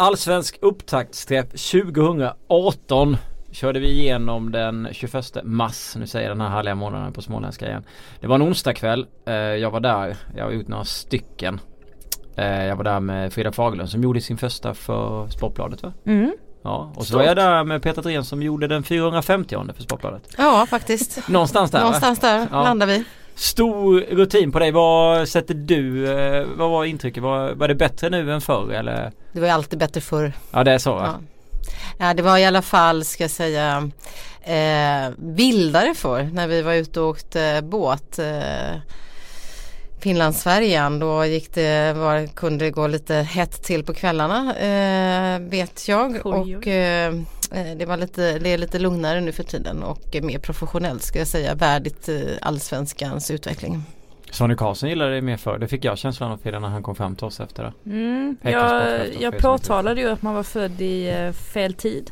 Allsvensk 0.00 0.58
upptaktsträff 0.62 1.46
2018 1.46 3.16
körde 3.52 3.80
vi 3.80 3.90
igenom 3.90 4.52
den 4.52 4.88
21 4.92 5.14
mars. 5.44 5.96
Nu 5.96 6.06
säger 6.06 6.28
jag 6.28 6.36
den 6.38 6.46
här 6.46 6.48
härliga 6.56 6.74
månaden 6.74 7.12
på 7.12 7.22
småländska 7.22 7.66
igen. 7.68 7.84
Det 8.20 8.26
var 8.26 8.34
en 8.34 8.42
onsdagkväll. 8.42 9.06
Eh, 9.26 9.34
jag 9.34 9.70
var 9.70 9.80
där. 9.80 10.16
Jag 10.36 10.44
har 10.44 10.52
gjort 10.52 10.68
några 10.68 10.84
stycken. 10.84 11.60
Eh, 12.36 12.64
jag 12.64 12.76
var 12.76 12.84
där 12.84 13.00
med 13.00 13.32
Frida 13.32 13.52
Fagerlund 13.52 13.90
som 13.90 14.02
gjorde 14.02 14.20
sin 14.20 14.38
första 14.38 14.74
för 14.74 15.28
Sportbladet 15.28 15.82
va? 15.82 15.92
Mm. 16.06 16.32
Ja, 16.62 16.92
och 16.96 17.06
så 17.06 17.16
var 17.16 17.24
jag 17.24 17.36
där 17.36 17.64
med 17.64 17.82
Peter 17.82 18.02
Thrén 18.02 18.24
som 18.24 18.42
gjorde 18.42 18.66
den 18.68 18.82
450 18.82 19.56
för 19.76 19.82
Sportbladet. 19.82 20.22
Ja 20.38 20.66
faktiskt. 20.70 21.28
Någonstans 21.28 21.70
där 21.70 21.80
Någonstans 21.80 22.18
där 22.18 22.48
Ja. 22.52 22.62
landar 22.62 22.86
vi. 22.86 23.04
Stor 23.40 24.00
rutin 24.00 24.52
på 24.52 24.58
dig. 24.58 24.70
Vad 24.70 25.28
sätter 25.28 25.54
du, 25.54 26.12
eh, 26.12 26.46
vad 26.56 26.70
var 26.70 26.84
intrycket? 26.84 27.22
Var, 27.22 27.52
var 27.52 27.68
det 27.68 27.74
bättre 27.74 28.10
nu 28.10 28.32
än 28.32 28.40
förr 28.40 28.72
eller? 28.72 29.12
Det 29.32 29.40
var 29.40 29.46
ju 29.46 29.52
alltid 29.52 29.78
bättre 29.78 30.00
förr. 30.00 30.32
Ja 30.50 30.64
det 30.64 30.72
är 30.72 30.78
så 30.78 30.94
va? 30.94 31.18
Ja. 31.18 31.26
Ja, 31.98 32.14
det 32.14 32.22
var 32.22 32.38
i 32.38 32.44
alla 32.44 32.62
fall, 32.62 33.04
ska 33.04 33.24
jag 33.24 33.30
säga, 33.30 33.90
eh, 34.42 35.12
vildare 35.18 35.94
för 35.94 36.22
när 36.22 36.46
vi 36.46 36.62
var 36.62 36.72
ute 36.72 37.00
och 37.00 37.08
åkte 37.08 37.60
båt. 37.62 38.18
Eh, 38.18 38.76
Finlandsfärjan, 40.00 40.98
då 40.98 41.24
gick 41.24 41.54
det, 41.54 41.92
var, 41.92 42.26
kunde 42.26 42.64
det 42.64 42.70
gå 42.70 42.86
lite 42.86 43.14
hett 43.14 43.62
till 43.62 43.84
på 43.84 43.94
kvällarna 43.94 44.56
eh, 44.56 45.40
vet 45.40 45.88
jag. 45.88 46.10
Oj, 46.10 46.20
oj. 46.24 46.56
och 46.56 46.66
eh, 46.66 47.14
eh, 47.52 47.76
det, 47.76 47.86
var 47.86 47.96
lite, 47.96 48.38
det 48.38 48.48
är 48.48 48.58
lite 48.58 48.78
lugnare 48.78 49.20
nu 49.20 49.32
för 49.32 49.42
tiden 49.42 49.82
och 49.82 50.16
mer 50.22 50.38
professionellt 50.38 51.02
ska 51.02 51.18
jag 51.18 51.28
säga, 51.28 51.54
värdigt 51.54 52.08
eh, 52.08 52.16
allsvenskans 52.40 53.30
utveckling. 53.30 53.82
Sonny 54.30 54.56
Karlsson 54.56 54.88
gillade 54.88 55.14
det 55.14 55.22
mer 55.22 55.36
förr. 55.36 55.58
Det 55.58 55.68
fick 55.68 55.84
jag 55.84 55.98
känslan 55.98 56.32
av 56.32 56.36
Frida 56.36 56.58
när 56.58 56.68
han 56.68 56.82
kom 56.82 56.94
fram 56.94 57.16
till 57.16 57.24
oss 57.24 57.40
efter 57.40 57.62
det. 57.62 57.90
Mm, 57.90 58.36
jag, 58.42 58.52
jag 59.20 59.32
för 59.34 59.40
påtalade 59.40 60.00
ju 60.00 60.08
att 60.08 60.22
man 60.22 60.34
var 60.34 60.42
född 60.42 60.80
i 60.80 61.08
eh, 61.08 61.32
fel 61.32 61.74
tid. 61.74 62.10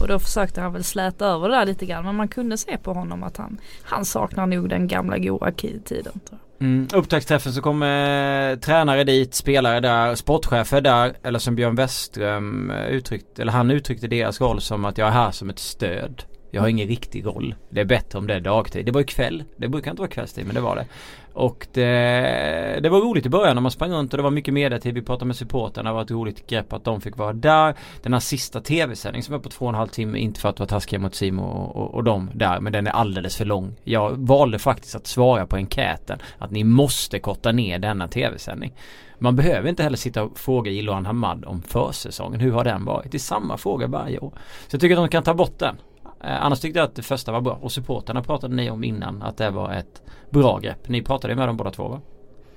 Och 0.00 0.08
då 0.08 0.18
försökte 0.18 0.60
han 0.60 0.72
väl 0.72 0.84
släta 0.84 1.26
över 1.26 1.48
det 1.48 1.54
där 1.54 1.66
lite 1.66 1.86
grann. 1.86 2.04
Men 2.04 2.14
man 2.14 2.28
kunde 2.28 2.56
se 2.58 2.76
på 2.76 2.92
honom 2.92 3.22
att 3.22 3.36
han, 3.36 3.58
han 3.82 4.04
saknar 4.04 4.46
nog 4.46 4.68
den 4.68 4.88
gamla 4.88 5.18
goa 5.18 5.52
tiden. 5.52 5.80
tror 5.88 6.12
jag. 6.30 6.49
Mm. 6.60 6.88
Upptaktsträffen 6.94 7.52
så 7.52 7.62
kommer 7.62 8.50
eh, 8.50 8.58
tränare 8.58 9.04
dit, 9.04 9.34
spelare 9.34 9.80
där, 9.80 10.14
sportchefer 10.14 10.80
där. 10.80 11.16
Eller 11.22 11.38
som 11.38 11.54
Björn 11.54 11.74
Westström 11.74 12.70
eh, 12.70 12.86
uttryckte, 12.86 13.42
eller 13.42 13.52
han 13.52 13.70
uttryckte 13.70 14.06
deras 14.06 14.40
roll 14.40 14.60
som 14.60 14.84
att 14.84 14.98
jag 14.98 15.08
är 15.08 15.12
här 15.12 15.30
som 15.30 15.50
ett 15.50 15.58
stöd. 15.58 16.22
Jag 16.50 16.60
har 16.60 16.68
ingen 16.68 16.88
riktig 16.88 17.26
roll. 17.26 17.54
Det 17.68 17.80
är 17.80 17.84
bättre 17.84 18.18
om 18.18 18.26
det 18.26 18.34
är 18.34 18.40
dagtid. 18.40 18.86
Det 18.86 18.92
var 18.92 19.00
ju 19.00 19.06
kväll. 19.06 19.44
Det 19.56 19.68
brukar 19.68 19.90
inte 19.90 20.00
vara 20.00 20.10
kvällstid 20.10 20.46
men 20.46 20.54
det 20.54 20.60
var 20.60 20.76
det. 20.76 20.86
Och 21.32 21.66
det, 21.72 22.80
det 22.82 22.88
var 22.88 23.00
roligt 23.00 23.26
i 23.26 23.28
början 23.28 23.56
när 23.56 23.60
man 23.60 23.70
sprang 23.70 23.90
runt 23.90 24.12
och 24.12 24.16
det 24.16 24.22
var 24.22 24.30
mycket 24.30 24.54
mediatid. 24.54 24.94
Vi 24.94 25.02
pratade 25.02 25.24
med 25.24 25.36
supportrarna. 25.36 25.90
Det 25.90 25.94
var 25.94 26.02
ett 26.02 26.10
roligt 26.10 26.46
grepp 26.46 26.72
att 26.72 26.84
de 26.84 27.00
fick 27.00 27.16
vara 27.16 27.32
där. 27.32 27.74
Den 28.02 28.12
här 28.12 28.20
sista 28.20 28.60
tv-sändningen 28.60 29.24
som 29.24 29.34
är 29.34 29.38
på 29.38 29.48
två 29.48 29.64
och 29.64 29.68
en 29.68 29.74
halv 29.74 29.88
timme. 29.88 30.18
Inte 30.18 30.40
för 30.40 30.48
att 30.48 30.58
vara 30.58 30.68
taskiga 30.68 31.00
mot 31.00 31.14
Simon 31.14 31.44
och, 31.44 31.76
och, 31.76 31.94
och 31.94 32.04
dem 32.04 32.30
där. 32.34 32.60
Men 32.60 32.72
den 32.72 32.86
är 32.86 32.90
alldeles 32.90 33.36
för 33.36 33.44
lång. 33.44 33.74
Jag 33.84 34.10
valde 34.10 34.58
faktiskt 34.58 34.94
att 34.94 35.06
svara 35.06 35.46
på 35.46 35.56
enkäten. 35.56 36.18
Att 36.38 36.50
ni 36.50 36.64
måste 36.64 37.18
korta 37.18 37.52
ner 37.52 37.78
denna 37.78 38.08
tv-sändning. 38.08 38.72
Man 39.18 39.36
behöver 39.36 39.68
inte 39.68 39.82
heller 39.82 39.96
sitta 39.96 40.22
och 40.22 40.38
fråga 40.38 40.70
Iloan 40.70 41.06
Hamad 41.06 41.44
om 41.44 41.62
försäsongen. 41.62 42.40
Hur 42.40 42.52
har 42.52 42.64
den 42.64 42.84
varit? 42.84 43.12
Det 43.12 43.16
är 43.16 43.18
samma 43.18 43.56
fråga 43.56 43.86
varje 43.86 44.18
år. 44.18 44.32
Så 44.68 44.74
jag 44.74 44.80
tycker 44.80 44.96
att 44.96 45.02
de 45.02 45.08
kan 45.08 45.22
ta 45.22 45.34
bort 45.34 45.58
den. 45.58 45.76
Eh, 46.24 46.44
annars 46.44 46.60
tyckte 46.60 46.78
jag 46.78 46.86
att 46.86 46.94
det 46.94 47.02
första 47.02 47.32
var 47.32 47.40
bra. 47.40 47.58
Och 47.62 47.72
supporterna 47.72 48.22
pratade 48.22 48.54
ni 48.54 48.70
om 48.70 48.84
innan 48.84 49.22
att 49.22 49.36
det 49.36 49.50
var 49.50 49.72
ett 49.72 50.02
bra 50.30 50.58
grepp. 50.58 50.88
Ni 50.88 51.02
pratade 51.02 51.32
ju 51.32 51.38
med 51.38 51.48
dem 51.48 51.56
båda 51.56 51.70
två 51.70 51.88
va? 51.88 52.00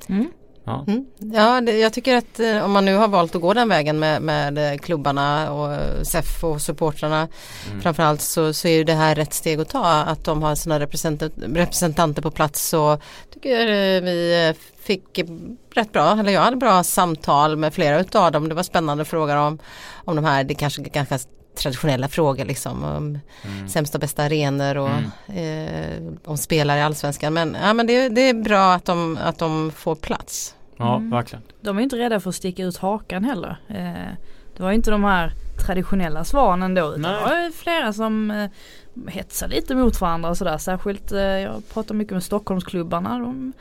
Mm. 0.09 0.31
Ja. 0.65 0.85
Mm. 0.87 1.05
Ja, 1.17 1.61
det, 1.61 1.71
jag 1.79 1.93
tycker 1.93 2.17
att 2.17 2.39
eh, 2.39 2.65
om 2.65 2.71
man 2.71 2.85
nu 2.85 2.95
har 2.95 3.07
valt 3.07 3.35
att 3.35 3.41
gå 3.41 3.53
den 3.53 3.69
vägen 3.69 3.99
med, 3.99 4.21
med 4.21 4.71
eh, 4.73 4.77
klubbarna 4.77 5.51
och 5.53 5.77
SEF 6.07 6.43
och 6.43 6.61
supportrarna 6.61 7.27
Mm. 7.69 7.81
framförallt 7.81 8.21
så, 8.21 8.53
så 8.53 8.67
är 8.67 8.71
ju 8.77 8.83
det 8.83 8.93
här 8.93 9.15
rätt 9.15 9.33
steg 9.33 9.59
att 9.59 9.69
ta 9.69 9.85
att 9.85 10.25
de 10.25 10.43
har 10.43 10.55
sina 10.55 10.79
representanter, 10.79 11.47
representanter 11.55 12.21
på 12.21 12.31
plats 12.31 12.69
så 12.69 12.97
tycker 13.33 13.49
jag 13.49 14.01
vi 14.01 14.53
fick 14.79 15.19
rätt 15.73 15.91
bra, 15.91 16.19
eller 16.19 16.31
jag 16.31 16.41
hade 16.41 16.57
bra 16.57 16.83
samtal 16.83 17.55
med 17.57 17.73
flera 17.73 17.99
utav 17.99 18.31
dem. 18.31 18.49
Det 18.49 18.55
var 18.55 18.63
spännande 18.63 19.05
frågor 19.05 19.35
om, 19.35 19.59
om 19.95 20.15
de 20.15 20.25
här, 20.25 20.43
det 20.43 20.53
kanske 20.53 20.81
ganska 20.81 21.19
traditionella 21.55 22.07
frågor 22.07 22.45
liksom 22.45 22.83
om 22.83 23.19
Mm. 23.45 23.69
sämsta 23.69 23.97
och 23.97 23.99
bästa 24.01 24.23
arenor 24.23 24.77
och 24.77 25.33
eh, 25.35 26.01
om 26.25 26.37
spelare 26.37 26.79
i 26.79 26.81
allsvenskan. 26.81 27.33
Men, 27.33 27.57
ja, 27.61 27.73
men 27.73 27.87
det, 27.87 28.09
det 28.09 28.21
är 28.29 28.33
bra 28.33 28.73
att 28.73 28.85
de, 28.85 29.17
att 29.23 29.37
de 29.39 29.71
får 29.71 29.95
plats. 29.95 30.55
Ja, 30.77 30.95
Mm. 30.95 31.09
verkligen. 31.09 31.43
De 31.61 31.77
är 31.77 31.81
inte 31.81 31.97
rädda 31.97 32.19
för 32.19 32.29
att 32.29 32.35
sticka 32.35 32.63
ut 32.63 32.77
hakan 32.77 33.23
heller. 33.23 33.57
Eh, 33.69 34.13
det 34.57 34.63
var 34.63 34.71
inte 34.71 34.91
de 34.91 35.03
här 35.03 35.31
traditionella 35.65 36.23
svaren 36.23 36.73
då. 36.75 36.89
Utan 36.89 37.01
Nej. 37.01 37.13
det 37.23 37.29
var 37.29 37.41
ju 37.41 37.51
flera 37.51 37.93
som 37.93 38.31
eh, 38.31 38.49
hetsar 39.07 39.47
lite 39.47 39.75
mot 39.75 40.01
varandra 40.01 40.29
och 40.29 40.37
sådär. 40.37 40.57
Särskilt, 40.57 41.11
eh, 41.11 41.19
jag 41.21 41.69
pratar 41.73 41.95
mycket 41.95 42.13
med 42.13 42.23
Stockholmsklubbarna. 42.23 43.19
De, 43.19 43.53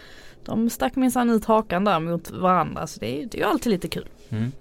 de 0.44 0.70
stack 0.70 0.96
minsann 0.96 1.30
ut 1.30 1.44
hakan 1.44 1.84
där 1.84 2.00
mot 2.00 2.30
varandra. 2.30 2.86
Så 2.86 3.00
det 3.00 3.22
är, 3.22 3.26
det 3.26 3.36
är 3.38 3.42
ju 3.42 3.48
alltid 3.48 3.72
lite 3.72 3.88
kul. 3.88 4.08
Mm. 4.28 4.52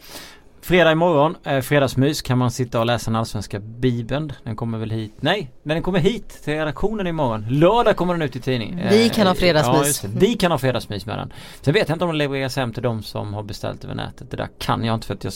Fredag 0.64 0.92
imorgon, 0.92 1.36
eh, 1.44 1.62
fredagsmys 1.62 2.22
kan 2.22 2.38
man 2.38 2.52
sitta 2.52 2.80
och 2.80 2.86
läsa 2.86 3.12
den 3.12 3.16
allsvenska 3.16 3.60
bibeln. 3.60 4.34
Den 4.44 4.56
kommer 4.56 4.78
väl 4.78 4.92
hit? 4.92 5.14
Nej, 5.20 5.52
den 5.64 5.84
kommer 5.84 6.00
hit 6.00 6.30
till 6.44 6.54
redaktionen 6.54 7.08
imorgon. 7.08 7.46
Lördag 7.50 7.96
kommer 7.96 8.14
den 8.14 8.22
ut 8.22 8.36
i 8.36 8.40
tidning. 8.40 8.82
Vi 8.90 9.10
kan 9.10 9.28
ha 9.28 9.34
fredagsmys. 9.36 9.78
Ja, 9.82 9.86
just 9.88 10.02
det. 10.02 10.08
Vi 10.08 10.34
kan 10.34 10.52
ha 10.52 10.58
fredagsmys 10.58 11.06
med 11.06 11.18
den. 11.18 11.34
Sen 11.62 11.74
vet 11.74 11.90
jag 11.90 11.96
inte 11.96 12.06
om 12.06 12.10
den 12.10 12.18
levereras 12.18 12.56
hem 12.56 12.74
till 12.74 12.84
de 12.84 13.04
som 13.04 13.34
har 13.34 13.44
beställt 13.44 13.84
över 13.84 13.96
nätet. 13.96 14.32
Det 14.32 14.38
där 14.38 14.48
kan 14.60 14.84
jag 14.84 14.94
inte 14.96 15.08
för 15.08 15.14
att 15.14 15.24
jag 15.24 15.34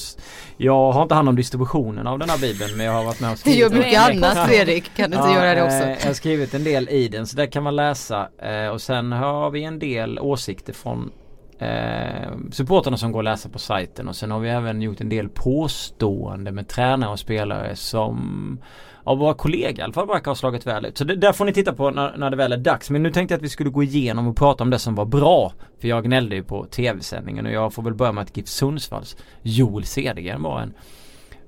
Jag 0.57 0.91
har 0.91 1.01
inte 1.03 1.15
hand 1.15 1.29
om 1.29 1.35
distributionen 1.35 2.07
av 2.07 2.19
den 2.19 2.29
här 2.29 2.37
bibeln 2.37 2.77
men 2.77 2.85
jag 2.85 2.93
har 2.93 3.03
varit 3.03 3.19
med 3.19 3.29
och 3.29 3.35
Du 3.35 3.39
skrivit 3.39 3.59
gör 3.59 3.69
den. 3.69 3.77
mycket 3.77 3.93
Ja. 3.93 4.11
annat 4.11 4.47
Fredrik, 4.49 4.91
kan 4.95 5.11
du 5.11 5.17
inte 5.17 5.29
göra 5.29 5.53
det 5.53 5.59
eh, 5.59 5.65
också? 5.65 5.77
Jag 6.01 6.07
har 6.09 6.13
skrivit 6.13 6.53
en 6.53 6.63
del 6.63 6.89
i 6.89 7.07
den 7.07 7.27
så 7.27 7.37
där 7.37 7.45
kan 7.45 7.63
man 7.63 7.75
läsa 7.75 8.27
eh, 8.41 8.67
och 8.67 8.81
sen 8.81 9.11
har 9.11 9.49
vi 9.49 9.63
en 9.63 9.79
del 9.79 10.19
åsikter 10.19 10.73
från 10.73 11.11
eh, 11.59 12.31
supporterna 12.51 12.97
som 12.97 13.11
går 13.11 13.19
att 13.19 13.25
läsa 13.25 13.49
på 13.49 13.59
sajten 13.59 14.07
och 14.07 14.15
sen 14.15 14.31
har 14.31 14.39
vi 14.39 14.49
även 14.49 14.81
gjort 14.81 15.01
en 15.01 15.09
del 15.09 15.29
påstående 15.29 16.51
med 16.51 16.67
tränare 16.67 17.11
och 17.11 17.19
spelare 17.19 17.75
som 17.75 18.57
av 19.05 19.17
våra 19.17 19.33
kollegor 19.33 19.79
i 19.79 19.81
alla 19.81 19.93
fall 19.93 20.07
verkar 20.07 20.31
ha 20.31 20.35
slagit 20.35 20.67
väl 20.67 20.85
ut. 20.85 20.97
Så 20.97 21.03
det 21.03 21.15
där 21.15 21.33
får 21.33 21.45
ni 21.45 21.53
titta 21.53 21.73
på 21.73 21.91
när, 21.91 22.17
när 22.17 22.29
det 22.29 22.37
väl 22.37 22.51
är 22.51 22.57
dags. 22.57 22.89
Men 22.89 23.03
nu 23.03 23.11
tänkte 23.11 23.33
jag 23.33 23.37
att 23.37 23.43
vi 23.43 23.49
skulle 23.49 23.69
gå 23.69 23.83
igenom 23.83 24.27
och 24.27 24.37
prata 24.37 24.63
om 24.63 24.69
det 24.69 24.79
som 24.79 24.95
var 24.95 25.05
bra. 25.05 25.53
För 25.79 25.87
jag 25.87 26.03
gnällde 26.03 26.35
ju 26.35 26.43
på 26.43 26.65
tv-sändningen 26.65 27.45
och 27.45 27.51
jag 27.51 27.73
får 27.73 27.83
väl 27.83 27.93
börja 27.93 28.11
med 28.11 28.21
att 28.21 28.37
GIF 28.37 28.47
Sundsvalls 28.47 29.17
Joel 29.41 29.83
Cedergren 29.83 30.41
var 30.41 30.61
en, 30.61 30.73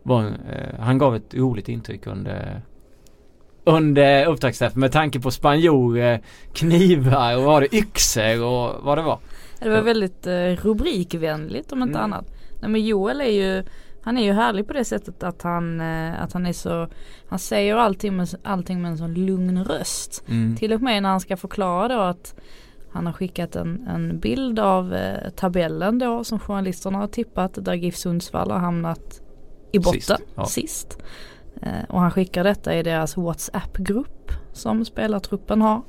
var 0.03 0.21
en 0.21 0.33
eh, 0.33 0.79
han 0.79 0.97
gav 0.97 1.15
ett 1.15 1.33
roligt 1.33 1.69
intryck 1.69 2.07
under 2.07 2.61
under 3.63 4.25
upptaktsträffen 4.25 4.79
med 4.79 4.91
tanke 4.91 5.19
på 5.19 5.31
spanjorer, 5.31 6.21
knivar 6.53 7.37
och 7.37 7.43
var 7.43 7.61
det 7.61 7.75
yxor 7.75 8.43
och 8.43 8.83
vad 8.83 8.97
det 8.97 9.01
var. 9.01 9.19
Det 9.59 9.69
var 9.69 9.81
väldigt 9.81 10.27
eh, 10.27 10.33
rubrikvänligt 10.63 11.71
om 11.71 11.81
inte 11.83 11.99
Mm. 11.99 12.13
annat. 12.13 12.25
Nej 12.61 12.71
men 12.71 12.85
Joel 12.85 13.21
är 13.21 13.25
ju 13.25 13.63
han 14.01 14.17
är 14.17 14.23
ju 14.23 14.31
härlig 14.33 14.67
på 14.67 14.73
det 14.73 14.85
sättet 14.85 15.23
att 15.23 15.41
han, 15.41 15.81
eh, 15.81 16.23
att 16.23 16.33
han 16.33 16.45
är 16.45 16.53
så 16.53 16.87
Han 17.29 17.39
säger 17.39 17.75
allting 17.75 18.15
med, 18.17 18.29
allting 18.43 18.81
med 18.81 18.91
en 18.91 18.97
sån 18.97 19.13
lugn 19.13 19.63
röst. 19.63 20.23
Mm. 20.27 20.55
Till 20.55 20.73
och 20.73 20.81
med 20.81 21.03
när 21.03 21.09
han 21.09 21.19
ska 21.19 21.37
förklara 21.37 21.87
då 21.87 21.99
att 22.01 22.35
han 22.91 23.05
har 23.05 23.13
skickat 23.13 23.55
en, 23.55 23.87
en 23.87 24.19
bild 24.19 24.59
av 24.59 24.93
eh, 24.93 25.29
tabellen 25.29 25.99
då 25.99 26.23
som 26.23 26.39
journalisterna 26.39 26.97
har 26.97 27.07
tippat 27.07 27.57
där 27.65 27.73
GIF 27.73 27.95
Sundsvall 27.95 28.51
har 28.51 28.59
hamnat 28.59 29.21
i 29.71 29.79
botten 29.79 30.01
Sist, 30.01 30.19
sist. 30.47 30.97
ja. 31.61 31.67
Eh, 31.67 31.83
och 31.89 31.99
han 32.01 32.11
skickar 32.11 32.43
detta 32.43 32.75
i 32.75 32.83
deras 32.83 33.17
WhatsApp-grupp 33.17 34.31
som 34.53 34.85
spelartruppen 34.85 35.61
har. 35.61 35.81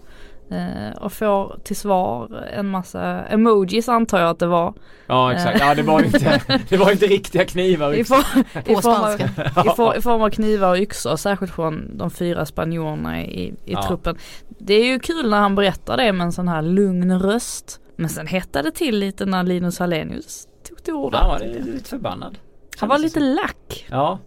Eh, 0.51 0.97
och 1.03 1.13
får 1.13 1.59
till 1.65 1.77
svar 1.77 2.45
en 2.53 2.69
massa 2.69 3.01
emojis 3.25 3.89
antar 3.89 4.21
jag 4.21 4.31
att 4.31 4.39
det 4.39 4.47
var. 4.47 4.75
Ja 5.07 5.33
exakt, 5.33 5.61
ja 5.61 5.75
det 5.75 5.83
var 5.83 6.01
ju 6.01 6.07
inte, 6.07 6.41
det 6.69 6.77
var 6.77 6.91
inte 6.91 7.07
riktiga 7.07 7.45
knivar. 7.45 7.93
I, 7.93 8.05
for, 8.05 8.19
i, 8.67 8.75
form 8.77 9.03
av, 9.03 9.21
i, 9.67 9.69
for, 9.77 9.97
I 9.97 10.01
form 10.01 10.23
av 10.23 10.31
knivar 10.31 10.71
och 10.71 10.77
yxor, 10.79 11.17
särskilt 11.17 11.53
från 11.53 11.99
de 11.99 12.11
fyra 12.11 12.47
spanjorerna 12.47 13.23
i, 13.23 13.41
i 13.49 13.55
Ja. 13.65 13.83
truppen. 13.89 14.17
Det 14.59 14.75
är 14.75 14.85
ju 14.85 14.99
kul 14.99 15.31
när 15.31 15.39
han 15.41 15.55
berättar 15.55 15.97
det 15.97 16.13
med 16.13 16.25
en 16.25 16.33
sån 16.33 16.49
här 16.49 16.63
lugn 16.63 17.19
röst. 17.21 17.81
Men 17.97 18.09
sen 18.09 18.27
hettade 18.27 18.69
det 18.69 18.77
till 18.77 18.99
lite 18.99 19.27
när 19.27 19.43
Linus 19.45 19.79
Hallenius 19.79 20.49
tog 20.69 20.83
till 20.83 20.95
orda. 20.95 21.19
Han 21.19 21.29
var 21.29 21.39
lite, 21.39 21.71
lite 21.71 21.89
förbannad. 21.91 22.39
Han 22.79 22.89
var 22.89 22.99
lite 22.99 23.21
lack. 23.21 23.87
Ja. 23.91 24.19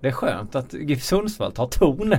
Det 0.00 0.08
är 0.08 0.12
skönt 0.12 0.54
att 0.54 0.72
GIF 0.72 1.02
Sundsvall 1.02 1.52
tar 1.52 1.66
ton 1.66 2.14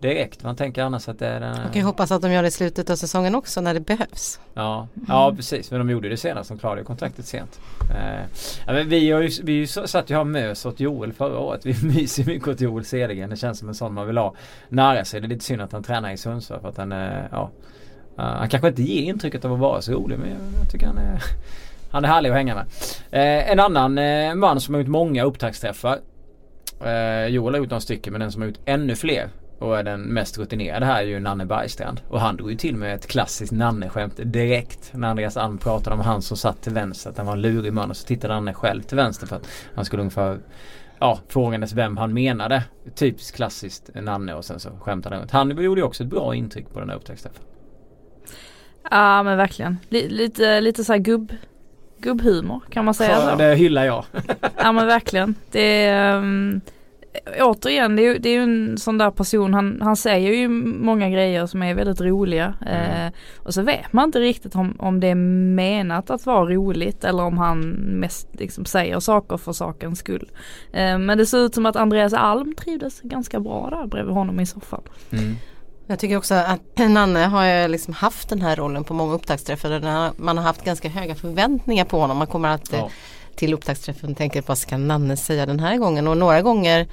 direkt. 0.00 0.42
Man 0.42 0.56
tänker 0.56 0.82
annars 0.82 1.08
att 1.08 1.18
det 1.18 1.26
är 1.26 1.40
den... 1.40 1.50
Man 1.50 1.72
kan 1.72 1.80
ju 1.80 1.82
hoppas 1.82 2.10
att 2.10 2.22
de 2.22 2.32
gör 2.32 2.42
det 2.42 2.48
i 2.48 2.50
slutet 2.50 2.90
av 2.90 2.96
säsongen 2.96 3.34
också 3.34 3.60
när 3.60 3.74
det 3.74 3.80
behövs. 3.80 4.40
Ja, 4.54 4.88
ja 5.08 5.32
precis. 5.36 5.70
Men 5.70 5.80
de 5.80 5.90
gjorde 5.90 6.08
det 6.08 6.16
senast. 6.16 6.48
De 6.48 6.58
klarade 6.58 6.84
kontraktet 6.84 7.26
sent. 7.26 7.60
Eh, 7.90 8.20
ja, 8.66 8.72
men 8.72 8.88
vi 8.88 9.10
har 9.10 9.20
ju, 9.20 9.30
vi 9.42 9.66
satt 9.66 10.10
ju 10.10 10.16
här 10.16 10.24
mös 10.24 10.66
åt 10.66 10.80
Joel 10.80 11.12
förra 11.12 11.38
året. 11.38 11.66
Vi 11.66 11.76
myser 11.86 12.24
mycket 12.24 12.48
åt 12.48 12.60
Joel 12.60 12.84
Cedergren. 12.84 13.30
Det 13.30 13.36
känns 13.36 13.58
som 13.58 13.68
en 13.68 13.74
sån 13.74 13.94
man 13.94 14.06
vill 14.06 14.18
ha 14.18 14.34
nära 14.68 15.04
sig. 15.04 15.20
Det 15.20 15.26
är 15.26 15.28
lite 15.28 15.44
synd 15.44 15.62
att 15.62 15.72
han 15.72 15.82
tränar 15.82 16.12
i 16.12 16.16
Sundsvall 16.16 16.60
för 16.60 16.68
att 16.68 16.76
han 16.76 16.92
eh, 16.92 17.24
ja, 17.30 17.50
eh, 18.18 18.24
han 18.24 18.48
kanske 18.48 18.68
inte 18.68 18.82
ger 18.82 19.02
intrycket 19.02 19.44
av 19.44 19.52
att 19.52 19.58
vara 19.58 19.82
så 19.82 19.92
rolig 19.92 20.18
men 20.18 20.28
jag, 20.28 20.38
jag 20.62 20.70
tycker 20.72 20.86
han 20.86 20.98
är 20.98 21.22
Han 21.92 22.04
är 22.04 22.08
härlig 22.08 22.30
att 22.30 22.36
hänga 22.36 22.54
med. 22.54 22.66
Eh, 23.10 23.50
en 23.50 23.60
annan 23.60 23.98
eh, 23.98 24.34
man 24.34 24.60
som 24.60 24.74
har 24.74 24.80
gjort 24.80 24.88
många 24.88 25.24
upptaktsträffar. 25.24 25.98
Eh, 26.84 27.26
Joel 27.26 27.54
har 27.54 27.58
gjort 27.58 27.70
några 27.70 27.80
stycken 27.80 28.12
men 28.12 28.20
den 28.20 28.32
som 28.32 28.42
har 28.42 28.48
gjort 28.48 28.60
ännu 28.64 28.96
fler 28.96 29.30
och 29.58 29.78
är 29.78 29.82
den 29.82 30.02
mest 30.02 30.38
rutinerade 30.38 30.86
här 30.86 31.02
är 31.02 31.06
ju 31.06 31.20
Nanne 31.20 31.46
Bergstrand. 31.46 32.00
Och 32.08 32.20
han 32.20 32.36
drog 32.36 32.50
ju 32.50 32.56
till 32.56 32.76
med 32.76 32.94
ett 32.94 33.06
klassiskt 33.06 33.52
Nanne-skämt 33.52 34.20
direkt. 34.24 34.90
När 34.94 35.08
Andreas 35.08 35.36
Alm 35.36 35.58
pratade 35.58 35.96
om 35.96 36.00
han 36.02 36.22
som 36.22 36.36
satt 36.36 36.62
till 36.62 36.72
vänster. 36.72 37.10
Att 37.10 37.16
han 37.16 37.26
var 37.26 37.32
en 37.32 37.40
lurig 37.40 37.72
man 37.72 37.90
och 37.90 37.96
så 37.96 38.06
tittade 38.06 38.34
Nanne 38.34 38.54
själv 38.54 38.82
till 38.82 38.96
vänster 38.96 39.26
för 39.26 39.36
att 39.36 39.48
han 39.74 39.84
skulle 39.84 40.02
ungefär 40.02 40.38
Ja, 41.02 41.18
frågandes 41.28 41.72
vem 41.72 41.96
han 41.96 42.12
menade. 42.12 42.62
Typiskt 42.94 43.36
klassiskt 43.36 43.90
Nanne 43.94 44.34
och 44.34 44.44
sen 44.44 44.60
så 44.60 44.70
skämtade 44.80 45.14
han 45.14 45.20
runt. 45.20 45.30
Han 45.30 45.62
gjorde 45.62 45.80
ju 45.80 45.86
också 45.86 46.02
ett 46.02 46.10
bra 46.10 46.34
intryck 46.34 46.72
på 46.72 46.80
den 46.80 46.88
här 46.88 46.96
upptaktsträffen. 46.96 47.42
Ja 48.90 49.22
men 49.22 49.36
verkligen. 49.36 49.78
L 49.90 50.06
lite, 50.08 50.60
lite 50.60 50.84
så 50.84 50.96
gubb, 50.96 51.32
gubbhumor 51.98 52.60
kan 52.70 52.84
man 52.84 52.94
säga. 52.94 53.10
Ja, 53.10 53.36
det 53.36 53.54
hyllar 53.54 53.84
jag. 53.84 54.04
ja 54.62 54.72
men 54.72 54.86
verkligen. 54.86 55.34
Det 55.50 55.84
är, 55.84 56.16
um, 56.16 56.60
återigen 57.40 57.96
det 57.96 58.06
är, 58.06 58.18
det 58.18 58.28
är 58.28 58.32
ju 58.32 58.42
en 58.42 58.78
sån 58.78 58.98
där 58.98 59.10
person, 59.10 59.54
han, 59.54 59.82
han 59.82 59.96
säger 59.96 60.32
ju 60.32 60.48
många 60.48 61.10
grejer 61.10 61.46
som 61.46 61.62
är 61.62 61.74
väldigt 61.74 62.00
roliga. 62.00 62.54
Mm. 62.66 63.06
Eh, 63.06 63.12
och 63.38 63.54
så 63.54 63.62
vet 63.62 63.92
man 63.92 64.04
inte 64.04 64.20
riktigt 64.20 64.54
om, 64.54 64.76
om 64.78 65.00
det 65.00 65.06
är 65.06 65.14
menat 65.54 66.10
att 66.10 66.26
vara 66.26 66.44
roligt 66.44 67.04
eller 67.04 67.22
om 67.22 67.38
han 67.38 67.60
mest 67.70 68.28
liksom 68.32 68.64
säger 68.64 69.00
saker 69.00 69.36
för 69.36 69.52
sakens 69.52 69.98
skull. 69.98 70.30
Eh, 70.72 70.98
men 70.98 71.18
det 71.18 71.26
ser 71.26 71.38
ut 71.38 71.54
som 71.54 71.66
att 71.66 71.76
Andreas 71.76 72.12
Alm 72.12 72.54
trivdes 72.54 73.00
ganska 73.00 73.40
bra 73.40 73.68
där 73.70 73.86
bredvid 73.86 74.14
honom 74.14 74.40
i 74.40 74.46
soffan. 74.46 74.82
Mm. 75.10 75.36
Jag 75.86 75.98
tycker 75.98 76.16
också 76.16 76.34
att 76.34 76.60
Nanne 76.90 77.20
har 77.20 77.44
ju 77.46 77.68
liksom 77.68 77.94
haft 77.94 78.28
den 78.28 78.42
här 78.42 78.56
rollen 78.56 78.84
på 78.84 78.94
många 78.94 79.14
upptaktsträffar 79.14 79.68
där 79.68 80.10
man 80.16 80.38
har 80.38 80.44
haft 80.44 80.64
ganska 80.64 80.88
höga 80.88 81.14
förväntningar 81.14 81.84
på 81.84 82.00
honom. 82.00 82.16
Man 82.16 82.26
kommer 82.26 82.48
att 82.48 82.72
ja. 82.72 82.90
Till 83.36 83.54
upptaktsträffen 83.54 84.10
och 84.10 84.16
tänker 84.16 84.42
vad 84.46 84.58
ska 84.58 84.76
Nanne 84.76 85.16
säga 85.16 85.46
den 85.46 85.60
här 85.60 85.76
gången 85.76 86.08
och 86.08 86.16
några 86.16 86.42
gånger 86.42 86.86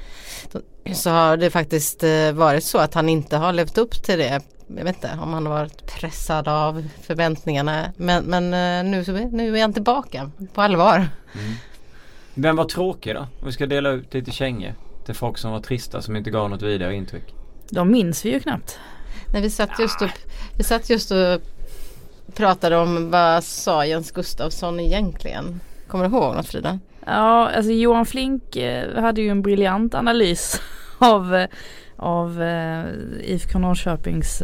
så 0.94 1.10
har 1.10 1.38
det 1.38 1.50
faktiskt 1.50 2.04
eh, 2.04 2.32
varit 2.32 2.64
så 2.64 2.78
att 2.78 2.94
han 2.94 3.10
inte 3.10 3.38
har 3.38 3.54
levt 3.54 3.78
upp 3.78 4.04
till 4.04 4.18
det. 4.18 4.42
Jag 4.78 4.84
vet 4.84 4.96
inte 4.96 5.20
om 5.22 5.34
han 5.34 5.46
har 5.46 5.54
varit 5.54 5.86
pressad 6.00 6.48
av 6.48 6.88
förväntningarna 7.02 7.94
men, 7.98 8.24
men 8.24 8.44
eh, 8.44 8.92
nu, 8.92 9.30
nu 9.32 9.58
är 9.58 9.62
han 9.62 9.74
tillbaka 9.74 10.32
på 10.54 10.62
allvar. 10.62 10.96
Mm. 10.96 11.54
Vem 12.34 12.56
var 12.56 12.66
tråkig 12.66 13.16
då? 13.16 13.28
Vi 13.46 13.52
ska 13.52 13.66
dela 13.66 13.90
ut 13.90 14.14
lite 14.14 14.32
kängor 14.32 14.74
till 15.06 15.16
folk 15.16 15.38
som 15.38 15.52
var 15.52 15.60
trista 15.60 16.02
som 16.02 16.16
inte 16.16 16.30
gav 16.30 16.50
något 16.50 16.62
vidare 16.62 16.96
intryck. 16.96 17.34
De 17.70 17.92
minns 17.92 18.26
vi 18.26 18.32
ju 18.32 18.40
knappt. 18.40 18.80
Nej, 19.34 19.42
vi 19.42 19.50
satt 19.50 19.80
just 19.80 20.02
och, 20.02 20.10
vi 20.58 20.64
satt 20.64 20.90
just 20.90 21.12
och 21.12 21.42
pratade 22.34 22.78
om 22.78 23.12
vad 23.12 23.44
sa 23.44 23.86
Jens 23.86 24.12
Gustafsson 24.12 24.80
egentligen? 24.80 25.60
Kommer 25.88 26.10
du 26.10 26.16
ihåg 26.16 26.36
något 26.36 26.48
Frida? 26.48 26.80
Ja, 27.06 27.50
alltså 27.50 27.72
Johan 27.72 28.06
Flink 28.06 28.56
eh, 28.56 29.02
hade 29.02 29.22
ju 29.22 29.30
en 29.30 29.42
briljant 29.42 29.96
analys 29.96 30.62
av, 30.98 31.36
eh, 31.36 31.48
av 31.96 32.42
eh, 32.42 32.86
IFK 33.22 33.60
Norrköpings 33.60 34.44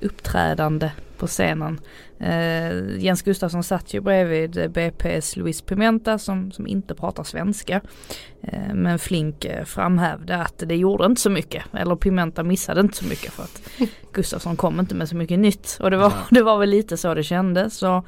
uppträdande 0.00 0.90
på 1.22 1.26
scenen. 1.26 1.80
Uh, 2.20 2.98
Jens 2.98 3.22
Gustafsson 3.22 3.62
satt 3.62 3.94
ju 3.94 4.00
bredvid 4.00 4.56
BP's 4.56 5.38
Luis 5.38 5.62
Pimenta 5.62 6.18
som, 6.18 6.52
som 6.52 6.66
inte 6.66 6.94
pratar 6.94 7.24
svenska. 7.24 7.80
Uh, 8.52 8.74
men 8.74 8.98
Flink 8.98 9.44
uh, 9.44 9.64
framhävde 9.64 10.36
att 10.36 10.62
det 10.66 10.76
gjorde 10.76 11.06
inte 11.06 11.20
så 11.20 11.30
mycket. 11.30 11.64
Eller 11.72 11.96
Pimenta 11.96 12.42
missade 12.42 12.80
inte 12.80 12.96
så 12.96 13.04
mycket 13.04 13.32
för 13.32 13.42
att 13.42 13.62
Gustafsson 14.12 14.56
kom 14.56 14.80
inte 14.80 14.94
med 14.94 15.08
så 15.08 15.16
mycket 15.16 15.38
nytt. 15.38 15.78
Och 15.80 15.90
det 15.90 15.96
var, 15.96 16.12
det 16.30 16.42
var 16.42 16.58
väl 16.58 16.70
lite 16.70 16.96
så 16.96 17.14
det 17.14 17.22
kändes. 17.22 17.76
Så 17.76 18.04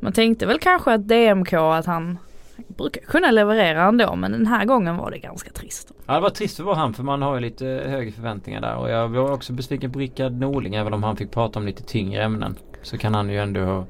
man 0.00 0.12
tänkte 0.12 0.46
väl 0.46 0.58
kanske 0.58 0.92
att 0.92 1.08
DMK 1.08 1.52
att 1.52 1.86
han 1.86 2.18
brukar 2.66 3.00
kunna 3.00 3.30
leverera 3.30 3.84
ändå 3.84 4.16
men 4.16 4.32
den 4.32 4.46
här 4.46 4.64
gången 4.64 4.96
var 4.96 5.10
det 5.10 5.18
ganska 5.18 5.50
trist. 5.50 5.92
Ja 6.06 6.14
det 6.14 6.20
var 6.20 6.30
trist 6.30 6.56
för 6.56 6.74
han 6.74 6.94
för 6.94 7.02
man 7.02 7.22
har 7.22 7.34
ju 7.34 7.40
lite 7.40 7.64
högre 7.66 8.12
förväntningar 8.12 8.60
där 8.60 8.76
och 8.76 8.90
jag 8.90 9.08
var 9.08 9.32
också 9.32 9.52
besviken 9.52 9.92
på 9.92 9.98
Rickard 9.98 10.32
Norling 10.32 10.74
även 10.74 10.94
om 10.94 11.02
han 11.02 11.16
fick 11.16 11.30
prata 11.30 11.58
om 11.58 11.66
lite 11.66 11.82
tyngre 11.82 12.22
ämnen. 12.22 12.56
Så 12.82 12.98
kan 12.98 13.14
han 13.14 13.30
ju 13.30 13.38
ändå 13.38 13.60
ha, 13.60 13.84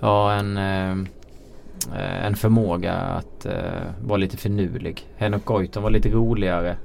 ha 0.00 0.32
en 0.32 0.56
eh, 0.56 2.26
en 2.26 2.36
förmåga 2.36 2.92
att 2.92 3.46
eh, 3.46 3.82
vara 4.04 4.16
lite 4.16 4.36
finurlig. 4.36 5.06
Henok 5.16 5.44
Goitom 5.44 5.82
var 5.82 5.90
lite 5.90 6.08
roligare. 6.08 6.76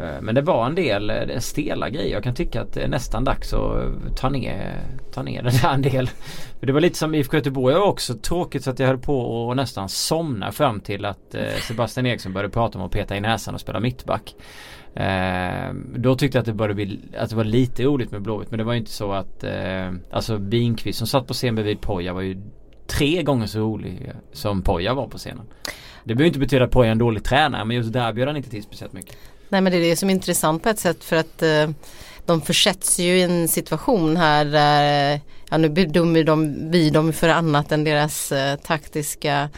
Uh, 0.00 0.20
men 0.20 0.34
det 0.34 0.40
var 0.42 0.66
en 0.66 0.74
del 0.74 1.10
uh, 1.10 1.38
stela 1.38 1.90
grejer. 1.90 2.12
Jag 2.12 2.22
kan 2.24 2.34
tycka 2.34 2.62
att 2.62 2.72
det 2.72 2.80
är 2.80 2.88
nästan 2.88 3.24
dags 3.24 3.52
att 3.52 4.16
ta 4.16 4.28
ner, 4.28 4.78
ta 5.12 5.22
ner 5.22 5.42
det 5.42 5.62
där 5.62 5.74
en 5.74 5.82
del. 5.82 6.10
Det 6.60 6.72
var 6.72 6.80
lite 6.80 6.98
som 6.98 7.14
IFK 7.14 7.36
Göteborg 7.36 7.74
var 7.74 7.86
också 7.86 8.14
tråkigt 8.14 8.64
så 8.64 8.70
att 8.70 8.78
jag 8.78 8.86
höll 8.86 8.98
på 8.98 9.50
att 9.50 9.56
nästan 9.56 9.88
somna 9.88 10.52
fram 10.52 10.80
till 10.80 11.04
att 11.04 11.34
Sebastian 11.68 12.06
Eriksson 12.06 12.32
började 12.32 12.52
prata 12.52 12.78
om 12.78 12.84
att 12.84 12.92
peta 12.92 13.16
i 13.16 13.20
näsan 13.20 13.54
och 13.54 13.60
spela 13.60 13.80
mittback. 13.80 14.34
Eh, 14.94 15.74
då 15.96 16.16
tyckte 16.16 16.38
jag 16.38 16.40
att 16.40 16.46
det 16.46 16.52
började 16.52 16.74
bli, 16.74 17.00
att 17.18 17.30
det 17.30 17.36
var 17.36 17.44
lite 17.44 17.82
roligt 17.82 18.10
med 18.10 18.22
Blåvitt 18.22 18.50
men 18.50 18.58
det 18.58 18.64
var 18.64 18.72
ju 18.72 18.78
inte 18.78 18.90
så 18.90 19.12
att 19.12 19.44
eh, 19.44 19.90
Alltså 20.10 20.38
Binqvist 20.38 20.98
som 20.98 21.06
satt 21.06 21.26
på 21.26 21.34
scen 21.34 21.54
bredvid 21.54 21.80
Poja 21.80 22.12
var 22.12 22.20
ju 22.20 22.42
tre 22.86 23.22
gånger 23.22 23.46
så 23.46 23.58
rolig 23.60 24.12
som 24.32 24.62
Poja 24.62 24.94
var 24.94 25.06
på 25.06 25.18
scenen. 25.18 25.46
Det 26.04 26.14
behöver 26.14 26.26
inte 26.26 26.38
betyda 26.38 26.64
att 26.64 26.70
Poja 26.70 26.88
är 26.88 26.92
en 26.92 26.98
dålig 26.98 27.24
tränare 27.24 27.64
men 27.64 27.76
just 27.76 27.92
där 27.92 28.12
bjöd 28.12 28.28
han 28.28 28.36
inte 28.36 28.50
till 28.50 28.62
speciellt 28.62 28.92
mycket. 28.92 29.16
Nej 29.52 29.60
men 29.60 29.72
det 29.72 29.78
är 29.78 29.90
det 29.90 29.96
som 29.96 30.08
är 30.10 30.14
intressant 30.14 30.62
på 30.62 30.68
ett 30.68 30.78
sätt 30.78 31.04
för 31.04 31.16
att 31.16 31.42
eh, 31.42 31.70
de 32.26 32.40
försätts 32.40 32.98
ju 32.98 33.18
i 33.18 33.22
en 33.22 33.48
situation 33.48 34.16
här 34.16 34.44
där 34.44 35.20
ja, 35.50 35.58
nu 35.58 35.68
bedömer 35.68 36.24
de, 36.24 36.70
vi 36.70 36.90
dem 36.90 37.12
för 37.12 37.28
annat 37.28 37.72
än 37.72 37.84
deras 37.84 38.32
eh, 38.32 38.56
taktiska 38.56 39.50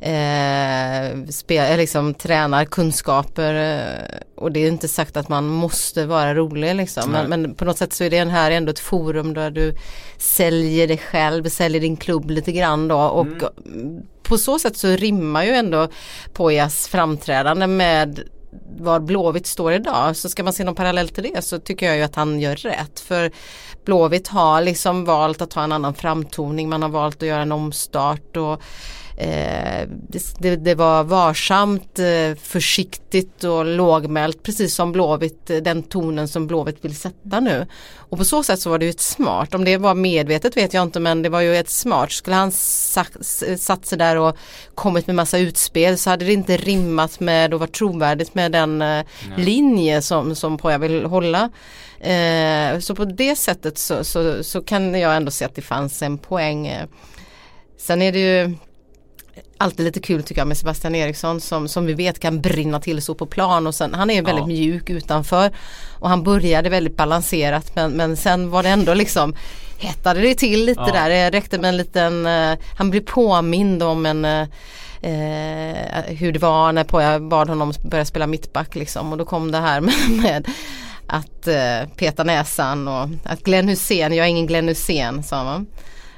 eh, 0.00 1.26
spel, 1.30 1.72
eh, 1.72 1.76
liksom, 1.76 2.14
tränar 2.14 2.64
kunskaper 2.64 3.54
eh, 3.54 4.18
och 4.34 4.52
det 4.52 4.60
är 4.60 4.68
inte 4.68 4.88
sagt 4.88 5.16
att 5.16 5.28
man 5.28 5.46
måste 5.46 6.06
vara 6.06 6.34
rolig 6.34 6.74
liksom. 6.74 7.10
Men, 7.10 7.28
men, 7.28 7.54
på 7.54 7.64
något 7.64 7.78
sätt 7.78 7.92
så 7.92 8.04
är 8.04 8.10
det 8.10 8.24
här 8.24 8.50
ändå 8.50 8.70
ett 8.70 8.78
forum 8.78 9.34
där 9.34 9.50
du 9.50 9.74
säljer 10.18 10.88
dig 10.88 10.98
själv, 10.98 11.48
säljer 11.48 11.80
din 11.80 11.96
klubb 11.96 12.30
lite 12.30 12.52
grann 12.52 12.88
då 12.88 12.98
och 12.98 13.26
mm. 13.26 14.02
på 14.22 14.38
så 14.38 14.58
sätt 14.58 14.76
så 14.76 14.88
rimmar 14.88 15.44
ju 15.44 15.50
ändå 15.50 15.88
Pojas 16.32 16.88
framträdande 16.88 17.66
med 17.66 18.28
var 18.78 19.00
Blåvitt 19.00 19.46
står 19.46 19.72
idag. 19.72 20.16
Så 20.16 20.28
ska 20.28 20.42
man 20.42 20.52
se 20.52 20.64
någon 20.64 20.74
parallell 20.74 21.08
till 21.08 21.30
det 21.34 21.42
så 21.42 21.58
tycker 21.58 21.86
jag 21.86 21.96
ju 21.96 22.02
att 22.02 22.14
han 22.14 22.40
gör 22.40 22.56
rätt. 22.56 23.00
För 23.00 23.30
Blåvitt 23.84 24.28
har 24.28 24.62
liksom 24.62 25.04
valt 25.04 25.42
att 25.42 25.52
ha 25.52 25.64
en 25.64 25.72
annan 25.72 25.94
framtoning. 25.94 26.68
Man 26.68 26.82
har 26.82 26.88
valt 26.88 27.22
att 27.22 27.28
göra 27.28 27.42
en 27.42 27.52
omstart 27.52 28.36
och 28.36 28.62
Eh, 29.18 29.88
det, 30.38 30.56
det, 30.56 30.74
var 30.74 31.04
varsamt, 31.04 31.98
eh, 31.98 32.34
försiktigt 32.42 33.44
och 33.44 33.64
lågmält 33.64 34.42
precis 34.42 34.74
som 34.74 34.92
Blåvitt, 34.92 35.50
eh, 35.50 35.56
den 35.56 35.82
tonen 35.82 36.28
som 36.28 36.46
Blåvitt 36.46 36.84
vill 36.84 36.96
sätta 36.96 37.40
nu. 37.40 37.66
Och 37.96 38.18
på 38.18 38.24
så 38.24 38.42
sätt 38.42 38.60
så 38.60 38.70
var 38.70 38.78
det 38.78 38.84
ju 38.84 38.90
ett 38.90 39.00
smart, 39.00 39.54
om 39.54 39.64
det 39.64 39.76
var 39.76 39.94
medvetet 39.94 40.56
vet 40.56 40.74
jag 40.74 40.82
inte 40.82 41.00
men 41.00 41.22
det 41.22 41.28
var 41.28 41.40
ju 41.40 41.56
ett 41.56 41.70
smart. 41.70 42.12
Skulle 42.12 42.36
han 42.36 42.52
satt 42.52 43.86
sig 43.86 43.98
där 43.98 44.16
och 44.16 44.36
kommit 44.74 45.06
med 45.06 45.16
massa 45.16 45.38
utspel 45.38 45.98
så 45.98 46.10
hade 46.10 46.24
det 46.24 46.32
inte 46.32 46.56
rimmat 46.56 47.20
med 47.20 47.54
och 47.54 47.60
varit 47.60 47.74
trovärdigt 47.74 48.34
med 48.34 48.52
den 48.52 48.78
Nej. 48.78 49.04
linje 49.36 50.02
som, 50.02 50.34
som 50.34 50.58
Poja 50.58 50.78
vill 50.78 51.04
hålla. 51.04 51.50
Eh, 52.00 52.78
så 52.78 52.94
på 52.94 53.04
det 53.04 53.36
sättet 53.36 53.78
så, 53.78 54.04
så, 54.04 54.44
så, 54.44 54.60
kan 54.62 55.00
jag 55.00 55.16
ändå 55.16 55.30
se 55.30 55.44
att 55.44 55.54
det 55.54 55.62
fanns 55.62 56.02
en 56.02 56.18
poäng. 56.18 56.72
Sen 57.78 58.02
är 58.02 58.12
det 58.12 58.18
ju 58.18 58.56
alltid 59.58 59.84
lite 59.84 60.00
kul 60.00 60.22
tycker 60.22 60.40
jag 60.40 60.48
med 60.48 60.58
Sebastian 60.58 60.94
Eriksson 60.94 61.40
som, 61.40 61.68
som 61.68 61.86
vi 61.86 61.94
vet 61.94 62.18
kan 62.18 62.40
brinna 62.40 62.80
till 62.80 63.02
så 63.02 63.14
på 63.14 63.26
plan 63.26 63.66
och 63.66 63.74
sen 63.74 63.94
han 63.94 64.10
är 64.10 64.22
väldigt 64.22 64.42
ja. 64.42 64.46
mjuk 64.46 64.90
utanför 64.90 65.50
och 65.98 66.08
han 66.08 66.22
började 66.22 66.68
väldigt 66.68 66.96
balanserat 66.96 67.74
men, 67.74 67.92
men 67.92 68.16
sen 68.16 68.50
var 68.50 68.62
det 68.62 68.68
ändå 68.68 68.94
liksom 68.94 69.34
hettade 69.78 70.20
det 70.20 70.34
till 70.34 70.64
lite 70.64 70.82
ja. 70.86 70.92
där. 70.92 71.10
Det 71.10 71.30
räckte 71.30 71.58
med 71.58 71.68
en 71.68 71.76
liten, 71.76 72.26
uh, 72.26 72.58
han 72.76 72.90
blev 72.90 73.00
påmind 73.00 73.82
om 73.82 74.06
en 74.06 74.24
uh, 74.24 74.46
hur 76.06 76.32
det 76.32 76.38
var 76.38 76.72
när 76.72 76.86
jag 77.00 77.28
bad 77.28 77.48
honom 77.48 77.72
börja 77.82 78.04
spela 78.04 78.26
mittback 78.26 78.74
liksom 78.74 79.12
och 79.12 79.18
då 79.18 79.24
kom 79.24 79.52
det 79.52 79.58
här 79.58 79.80
med, 79.80 80.10
med 80.10 80.46
att 81.06 81.48
uh, 81.48 81.88
peta 81.96 82.24
näsan 82.24 82.88
och 82.88 83.08
att 83.24 83.42
Glenn 83.42 83.68
Hussein, 83.68 84.14
jag 84.14 84.26
är 84.26 84.30
ingen 84.30 84.46
Glenn 84.46 84.68
Hussein 84.68 85.22
sa 85.22 85.44
man. 85.44 85.66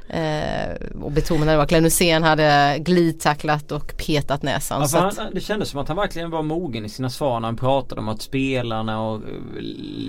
Eh, 0.09 1.00
och 1.03 1.12
betonade 1.12 1.62
att 1.62 1.69
Glenn 1.69 1.85
Hussein 1.85 2.23
hade 2.23 2.77
glidtacklat 2.79 3.73
och 3.73 3.95
petat 4.07 4.43
näsan. 4.43 4.87
Ja, 4.93 5.07
att... 5.07 5.19
han, 5.19 5.35
det 5.35 5.41
kändes 5.41 5.69
som 5.69 5.81
att 5.81 5.88
han 5.88 5.97
verkligen 5.97 6.31
var 6.31 6.43
mogen 6.43 6.85
i 6.85 6.88
sina 6.88 7.11
svar 7.11 7.41
när 7.41 7.49
han 7.49 7.57
pratade 7.57 8.00
om 8.00 8.09
att 8.09 8.23
spelarna 8.23 9.00
och 9.00 9.17
eh, 9.17 9.62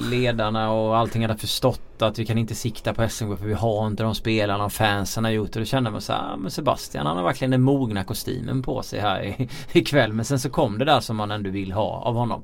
ledarna 0.10 0.72
och 0.72 0.98
allting 0.98 1.22
hade 1.22 1.38
förstått 1.38 2.02
att 2.02 2.20
vi 2.20 2.26
kan 2.26 2.38
inte 2.38 2.56
sikta 2.56 2.94
på 2.94 3.10
SM 3.10 3.36
för 3.36 3.46
vi 3.46 3.54
har 3.54 3.88
inte 3.88 4.04
de 4.04 4.16
spelarna 4.16 4.66
och 4.66 4.74
fansen 4.74 5.24
har 5.24 5.32
gjort 5.32 5.52
det. 5.52 5.60
Då 5.60 5.66
kände 5.66 5.92
man 5.92 6.02
så 6.02 6.14
här, 6.14 6.38
men 6.38 6.52
Sebastian 6.52 7.06
han 7.06 7.18
har 7.18 7.24
verkligen 7.24 7.52
den 7.52 7.62
mogna 7.62 8.04
kostymen 8.04 8.62
på 8.62 8.82
sig 8.82 9.00
här 9.00 9.48
ikväll. 9.72 10.14
Men 10.14 10.26
sen 10.26 10.40
så 10.40 10.50
kom 10.50 10.78
det 10.78 10.86
där 10.86 11.00
som 11.00 11.16
man 11.16 11.32
ändå 11.32 11.50
vill 11.50 11.72
ha 11.72 12.02
av 12.06 12.16
honom. 12.16 12.42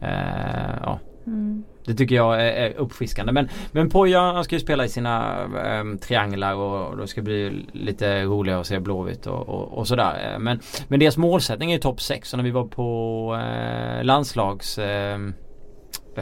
Eh, 0.00 0.76
ja. 0.82 0.98
Mm. 1.30 1.64
Det 1.84 1.94
tycker 1.94 2.14
jag 2.14 2.34
är, 2.34 2.52
är 2.52 2.74
uppfriskande. 2.76 3.32
Men, 3.32 3.48
men 3.72 3.90
Poja 3.90 4.20
han 4.20 4.44
ska 4.44 4.54
ju 4.54 4.60
spela 4.60 4.84
i 4.84 4.88
sina 4.88 5.42
äm, 5.64 5.98
trianglar 5.98 6.54
och, 6.54 6.88
och 6.88 6.96
då 6.96 7.06
ska 7.06 7.20
det 7.20 7.24
bli 7.24 7.66
lite 7.72 8.24
roligare 8.24 8.60
att 8.60 8.66
se 8.66 8.80
Blåvitt 8.80 9.26
och, 9.26 9.48
och, 9.48 9.78
och 9.78 9.88
sådär. 9.88 10.32
Eh, 10.32 10.38
men, 10.38 10.60
men 10.88 11.00
deras 11.00 11.16
målsättning 11.16 11.70
är 11.70 11.74
ju 11.74 11.80
topp 11.80 12.00
6 12.00 12.32
och 12.32 12.36
när 12.36 12.44
vi 12.44 12.50
var 12.50 12.64
på 12.64 13.38
äh, 13.42 14.04
landslags 14.04 14.78
äh, 14.78 15.18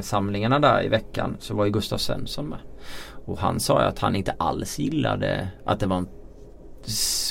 samlingarna 0.00 0.58
där 0.58 0.84
i 0.84 0.88
veckan 0.88 1.36
så 1.38 1.54
var 1.54 1.64
ju 1.64 1.70
Gustav 1.70 1.98
Svensson 1.98 2.46
med. 2.46 2.58
Och 3.26 3.38
han 3.38 3.60
sa 3.60 3.80
att 3.80 3.98
han 3.98 4.16
inte 4.16 4.34
alls 4.38 4.78
gillade 4.78 5.48
att 5.64 5.80
det 5.80 5.86
var 5.86 5.96
en 5.96 6.08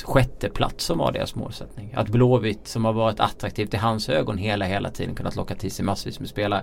sjätte 0.04 0.48
plats 0.48 0.84
som 0.84 0.98
var 0.98 1.12
deras 1.12 1.34
målsättning. 1.34 1.94
Att 1.96 2.08
Blåvitt 2.08 2.68
som 2.68 2.84
har 2.84 2.92
varit 2.92 3.20
attraktivt 3.20 3.74
i 3.74 3.76
hans 3.76 4.08
ögon 4.08 4.38
hela 4.38 4.64
hela 4.64 4.90
tiden 4.90 5.14
kunnat 5.14 5.36
locka 5.36 5.54
till 5.54 5.70
sig 5.70 5.84
massvis 5.84 6.20
med 6.20 6.28
spelare. 6.28 6.62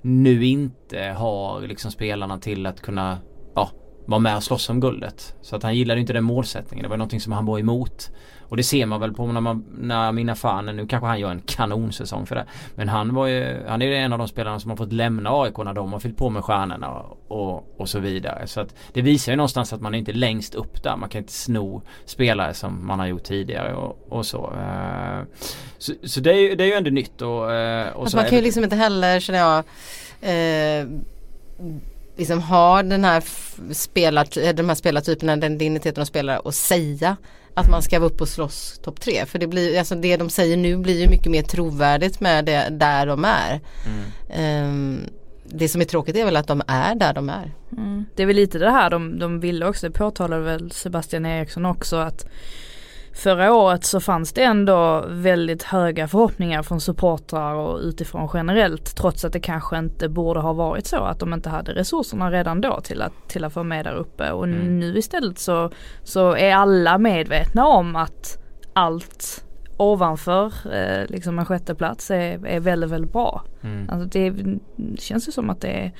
Nu 0.00 0.44
inte 0.44 1.02
har 1.18 1.60
liksom 1.60 1.90
spelarna 1.90 2.38
till 2.38 2.66
att 2.66 2.80
kunna 2.80 3.18
ja, 3.54 3.70
vara 4.06 4.18
med 4.18 4.36
och 4.36 4.42
slåss 4.42 4.68
om 4.68 4.80
guldet. 4.80 5.34
Så 5.42 5.56
att 5.56 5.62
han 5.62 5.74
gillade 5.74 6.00
inte 6.00 6.12
den 6.12 6.24
målsättningen. 6.24 6.82
Det 6.82 6.88
var 6.88 6.96
någonting 6.96 7.20
som 7.20 7.32
han 7.32 7.46
var 7.46 7.58
emot. 7.58 8.10
Och 8.52 8.56
det 8.56 8.62
ser 8.62 8.86
man 8.86 9.00
väl 9.00 9.12
på 9.12 9.26
när, 9.26 9.40
man, 9.40 9.64
när 9.78 10.12
mina 10.12 10.34
fan, 10.34 10.66
nu 10.66 10.86
kanske 10.86 11.06
han 11.06 11.20
gör 11.20 11.30
en 11.30 11.40
kanonsäsong 11.40 12.26
för 12.26 12.34
det. 12.34 12.46
Men 12.74 12.88
han 12.88 13.14
var 13.14 13.26
ju, 13.26 13.62
han 13.68 13.82
är 13.82 13.86
ju 13.86 13.94
en 13.94 14.12
av 14.12 14.18
de 14.18 14.28
spelarna 14.28 14.60
som 14.60 14.70
har 14.70 14.76
fått 14.76 14.92
lämna 14.92 15.30
AIK 15.42 15.58
när 15.58 15.74
de 15.74 15.92
har 15.92 16.00
fyllt 16.00 16.16
på 16.16 16.30
med 16.30 16.44
stjärnorna 16.44 17.02
och, 17.28 17.80
och 17.80 17.88
så 17.88 17.98
vidare. 17.98 18.46
Så 18.46 18.60
att 18.60 18.74
det 18.92 19.02
visar 19.02 19.32
ju 19.32 19.36
någonstans 19.36 19.72
att 19.72 19.80
man 19.80 19.94
är 19.94 19.98
inte 19.98 20.12
längst 20.12 20.54
upp 20.54 20.82
där. 20.82 20.96
Man 20.96 21.08
kan 21.08 21.18
inte 21.18 21.32
sno 21.32 21.82
spelare 22.04 22.54
som 22.54 22.86
man 22.86 22.98
har 22.98 23.06
gjort 23.06 23.22
tidigare 23.22 23.74
och, 23.74 24.06
och 24.08 24.26
så. 24.26 24.52
Eh, 24.56 25.22
så. 25.78 25.92
Så, 26.04 26.20
det 26.20 26.30
är 26.30 26.40
ju, 26.40 26.54
det 26.54 26.64
är 26.64 26.68
ju 26.68 26.74
ändå 26.74 26.90
nytt 26.90 27.22
och, 27.22 27.52
eh, 27.52 27.92
och 27.92 28.02
alltså 28.02 28.16
man 28.16 28.26
kan 28.26 28.38
ju 28.38 28.44
liksom 28.44 28.64
inte 28.64 28.76
heller 28.76 29.20
känner 29.20 29.38
jag 29.38 29.58
eh, 30.20 30.86
liksom 32.16 32.42
ha 32.42 32.82
den 32.82 33.04
här 33.04 33.24
spelar, 33.74 34.52
de 34.52 34.68
här 34.68 34.74
spelartyperna, 34.74 35.36
den 35.36 35.58
digniteten 35.58 36.00
av 36.00 36.04
spelare 36.04 36.38
och 36.38 36.54
säga 36.54 37.16
att 37.54 37.70
man 37.70 37.82
ska 37.82 37.98
vara 37.98 38.10
upp 38.10 38.20
och 38.20 38.28
slåss 38.28 38.80
topp 38.82 39.00
tre. 39.00 39.26
För 39.26 39.38
det, 39.38 39.46
blir, 39.46 39.78
alltså 39.78 39.94
det 39.94 40.16
de 40.16 40.30
säger 40.30 40.56
nu 40.56 40.76
blir 40.76 41.00
ju 41.00 41.08
mycket 41.08 41.30
mer 41.30 41.42
trovärdigt 41.42 42.20
med 42.20 42.44
det 42.44 42.68
där 42.70 43.06
de 43.06 43.24
är. 43.24 43.60
Mm. 43.86 44.68
Um, 44.68 45.00
det 45.44 45.68
som 45.68 45.80
är 45.80 45.84
tråkigt 45.84 46.16
är 46.16 46.24
väl 46.24 46.36
att 46.36 46.46
de 46.46 46.62
är 46.66 46.94
där 46.94 47.12
de 47.12 47.28
är. 47.28 47.52
Mm. 47.72 48.04
Det 48.14 48.22
är 48.22 48.26
väl 48.26 48.36
lite 48.36 48.58
det 48.58 48.70
här 48.70 48.90
de, 48.90 49.18
de 49.18 49.40
ville 49.40 49.66
också, 49.66 49.86
det 49.86 49.98
påtalade 49.98 50.42
väl 50.42 50.70
Sebastian 50.70 51.26
Eriksson 51.26 51.66
också 51.66 51.96
att 51.96 52.26
förra 53.12 53.54
året 53.54 53.84
så 53.84 54.00
fanns 54.00 54.32
det 54.32 54.42
ändå 54.42 55.04
väldigt 55.08 55.62
höga 55.62 56.08
förhoppningar 56.08 56.62
från 56.62 56.80
supportrar 56.80 57.54
och 57.54 57.78
utifrån 57.78 58.28
generellt 58.34 58.96
trots 58.96 59.24
att 59.24 59.32
det 59.32 59.40
kanske 59.40 59.78
inte 59.78 60.08
borde 60.08 60.40
ha 60.40 60.52
varit 60.52 60.86
så 60.86 60.96
att 60.96 61.18
de 61.18 61.34
inte 61.34 61.50
hade 61.50 61.74
resurserna 61.74 62.30
redan 62.30 62.60
då 62.60 62.80
till 62.80 63.02
att, 63.02 63.12
till 63.28 63.44
att 63.44 63.52
få 63.52 63.62
med 63.62 63.84
där 63.84 63.94
uppe 63.94 64.30
och 64.30 64.44
mm. 64.44 64.78
nu 64.78 64.98
istället 64.98 65.38
så, 65.38 65.70
så 66.02 66.36
är 66.36 66.54
alla 66.54 66.98
medvetna 66.98 67.66
om 67.66 67.96
att 67.96 68.38
allt 68.72 69.44
ovanför 69.76 70.52
eh, 70.72 71.06
liksom 71.08 71.38
en 71.38 71.46
sjätte 71.46 71.74
plats 71.74 72.10
är, 72.10 72.46
är 72.46 72.60
väldigt 72.60 72.90
väldigt 72.90 73.12
bra. 73.12 73.44
Mm. 73.62 73.90
Alltså 73.90 74.08
det 74.08 74.34
känns 74.98 75.28
ju 75.28 75.32
som 75.32 75.50
att 75.50 75.60
det 75.60 75.68
är, 75.68 75.92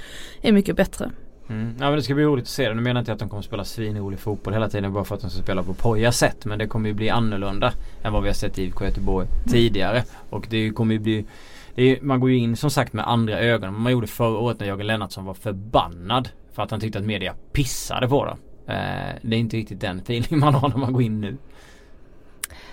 är 0.42 0.52
mycket 0.52 0.76
bättre. 0.76 1.10
Mm. 1.52 1.74
Ja 1.78 1.84
men 1.84 1.96
det 1.96 2.02
ska 2.02 2.14
bli 2.14 2.24
roligt 2.24 2.42
att 2.42 2.48
se 2.48 2.68
det. 2.68 2.74
Nu 2.74 2.82
menar 2.82 2.98
jag 2.98 3.02
inte 3.02 3.12
att 3.12 3.18
de 3.18 3.28
kommer 3.28 3.42
spela 3.42 3.64
svinrolig 3.64 4.18
fotboll 4.18 4.54
hela 4.54 4.68
tiden 4.68 4.92
bara 4.92 5.04
för 5.04 5.14
att 5.14 5.20
de 5.20 5.30
ska 5.30 5.42
spela 5.42 5.62
på 5.62 5.74
Poja 5.74 6.12
sätt. 6.12 6.44
Men 6.44 6.58
det 6.58 6.66
kommer 6.66 6.88
ju 6.88 6.94
bli 6.94 7.10
annorlunda 7.10 7.72
än 8.02 8.12
vad 8.12 8.22
vi 8.22 8.28
har 8.28 8.34
sett 8.34 8.58
i 8.58 8.62
IFK 8.62 8.84
Göteborg 8.84 9.28
tidigare. 9.48 10.04
Och 10.30 10.46
det 10.50 10.70
kommer 10.70 10.94
ju 10.94 10.98
bli 10.98 11.24
är, 11.76 11.98
man 12.02 12.20
går 12.20 12.30
ju 12.30 12.36
in 12.36 12.56
som 12.56 12.70
sagt 12.70 12.92
med 12.92 13.08
andra 13.08 13.38
ögon. 13.38 13.80
Man 13.80 13.92
gjorde 13.92 14.06
förra 14.06 14.38
året 14.38 14.60
när 14.60 14.66
Jörgen 14.66 14.86
Lennartsson 14.86 15.24
var 15.24 15.34
förbannad 15.34 16.28
för 16.52 16.62
att 16.62 16.70
han 16.70 16.80
tyckte 16.80 16.98
att 16.98 17.04
media 17.04 17.34
pissade 17.52 18.08
på 18.08 18.24
dem. 18.24 18.38
Eh, 18.66 19.14
det 19.22 19.36
är 19.36 19.40
inte 19.40 19.56
riktigt 19.56 19.80
den 19.80 19.98
feeling 19.98 20.38
man 20.38 20.54
har 20.54 20.68
när 20.68 20.76
man 20.76 20.92
går 20.92 21.02
in 21.02 21.20
nu. 21.20 21.36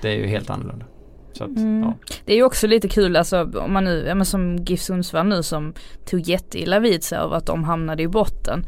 Det 0.01 0.09
är 0.09 0.15
ju 0.15 0.27
helt 0.27 0.49
annorlunda. 0.49 0.85
Att, 1.31 1.57
mm. 1.57 1.83
ja. 1.83 1.93
Det 2.25 2.33
är 2.33 2.37
ju 2.37 2.43
också 2.43 2.67
lite 2.67 2.87
kul 2.87 3.15
alltså 3.15 3.51
om 3.53 3.73
man 3.73 3.83
nu, 3.83 4.05
ja, 4.07 4.15
men 4.15 4.25
som 4.25 4.57
GIF 4.57 4.81
Sundsvall 4.81 5.27
nu 5.27 5.43
som 5.43 5.73
tog 6.05 6.19
jätteilla 6.19 6.79
vid 6.79 7.03
sig 7.03 7.17
över 7.17 7.35
att 7.35 7.45
de 7.45 7.63
hamnade 7.63 8.03
i 8.03 8.07
botten 8.07 8.65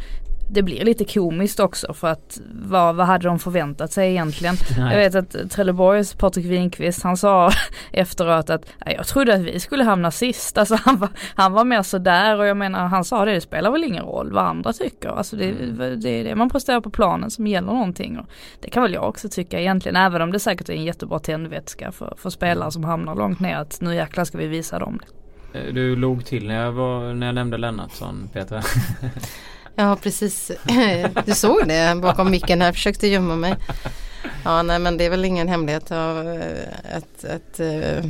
det 0.53 0.63
blir 0.63 0.85
lite 0.85 1.05
komiskt 1.05 1.59
också 1.59 1.93
för 1.93 2.07
att 2.07 2.41
vad, 2.53 2.95
vad 2.95 3.07
hade 3.07 3.27
de 3.27 3.39
förväntat 3.39 3.91
sig 3.91 4.09
egentligen? 4.11 4.55
Nej. 4.77 4.93
Jag 4.93 4.99
vet 4.99 5.15
att 5.15 5.51
Trelleborgs 5.51 6.13
Patrik 6.13 6.45
Winqvist 6.45 7.03
han 7.03 7.17
sa 7.17 7.51
efteråt 7.91 8.49
att 8.49 8.65
jag 8.85 9.07
trodde 9.07 9.33
att 9.33 9.41
vi 9.41 9.59
skulle 9.59 9.83
hamna 9.83 10.11
sist. 10.11 10.57
Alltså 10.57 10.75
han 10.75 10.97
var, 10.97 11.09
han 11.35 11.51
var 11.51 11.65
mer 11.65 11.81
sådär 11.81 12.37
och 12.37 12.45
jag 12.45 12.57
menar 12.57 12.87
han 12.87 13.03
sa 13.03 13.25
det, 13.25 13.33
det 13.33 13.41
spelar 13.41 13.71
väl 13.71 13.83
ingen 13.83 14.03
roll 14.03 14.31
vad 14.31 14.43
andra 14.43 14.73
tycker. 14.73 15.09
Alltså 15.09 15.35
det, 15.35 15.49
mm. 15.49 15.99
det 15.99 16.09
är 16.09 16.23
det 16.23 16.35
man 16.35 16.49
presterar 16.49 16.81
på 16.81 16.89
planen 16.89 17.31
som 17.31 17.47
gäller 17.47 17.73
någonting. 17.73 18.19
Och 18.19 18.25
det 18.61 18.69
kan 18.69 18.83
väl 18.83 18.93
jag 18.93 19.09
också 19.09 19.29
tycka 19.29 19.59
egentligen 19.59 19.95
även 19.95 20.21
om 20.21 20.31
det 20.31 20.39
säkert 20.39 20.69
är 20.69 20.73
en 20.73 20.83
jättebra 20.83 21.19
tändvätska 21.19 21.91
för, 21.91 22.13
för 22.17 22.29
spelare 22.29 22.71
som 22.71 22.83
hamnar 22.83 23.15
långt 23.15 23.39
ner 23.39 23.55
att 23.55 23.81
nu 23.81 23.95
jäklar 23.95 24.25
ska 24.25 24.37
vi 24.37 24.47
visa 24.47 24.79
dem 24.79 24.99
det. 25.01 25.59
Eh, 25.59 25.73
du 25.73 25.95
låg 25.95 26.25
till 26.25 26.47
när 26.47 26.63
jag, 26.63 26.71
var, 26.71 27.13
när 27.13 27.25
jag 27.25 27.35
nämnde 27.35 27.57
Lennartsson 27.57 28.29
Petra. 28.33 28.61
Ja 29.75 29.95
precis. 29.95 30.51
Du 31.25 31.33
såg 31.33 31.67
det 31.67 32.01
bakom 32.01 32.31
micken 32.31 32.61
här. 32.61 32.67
Jag 32.67 32.75
försökte 32.75 33.07
gömma 33.07 33.35
mig. 33.35 33.55
Ja 34.43 34.61
nej 34.61 34.79
men 34.79 34.97
det 34.97 35.05
är 35.05 35.09
väl 35.09 35.25
ingen 35.25 35.47
hemlighet 35.47 35.91
av 35.91 36.27
eh, 36.27 36.97
att, 36.97 37.25
att, 37.25 37.59
eh, 37.59 38.05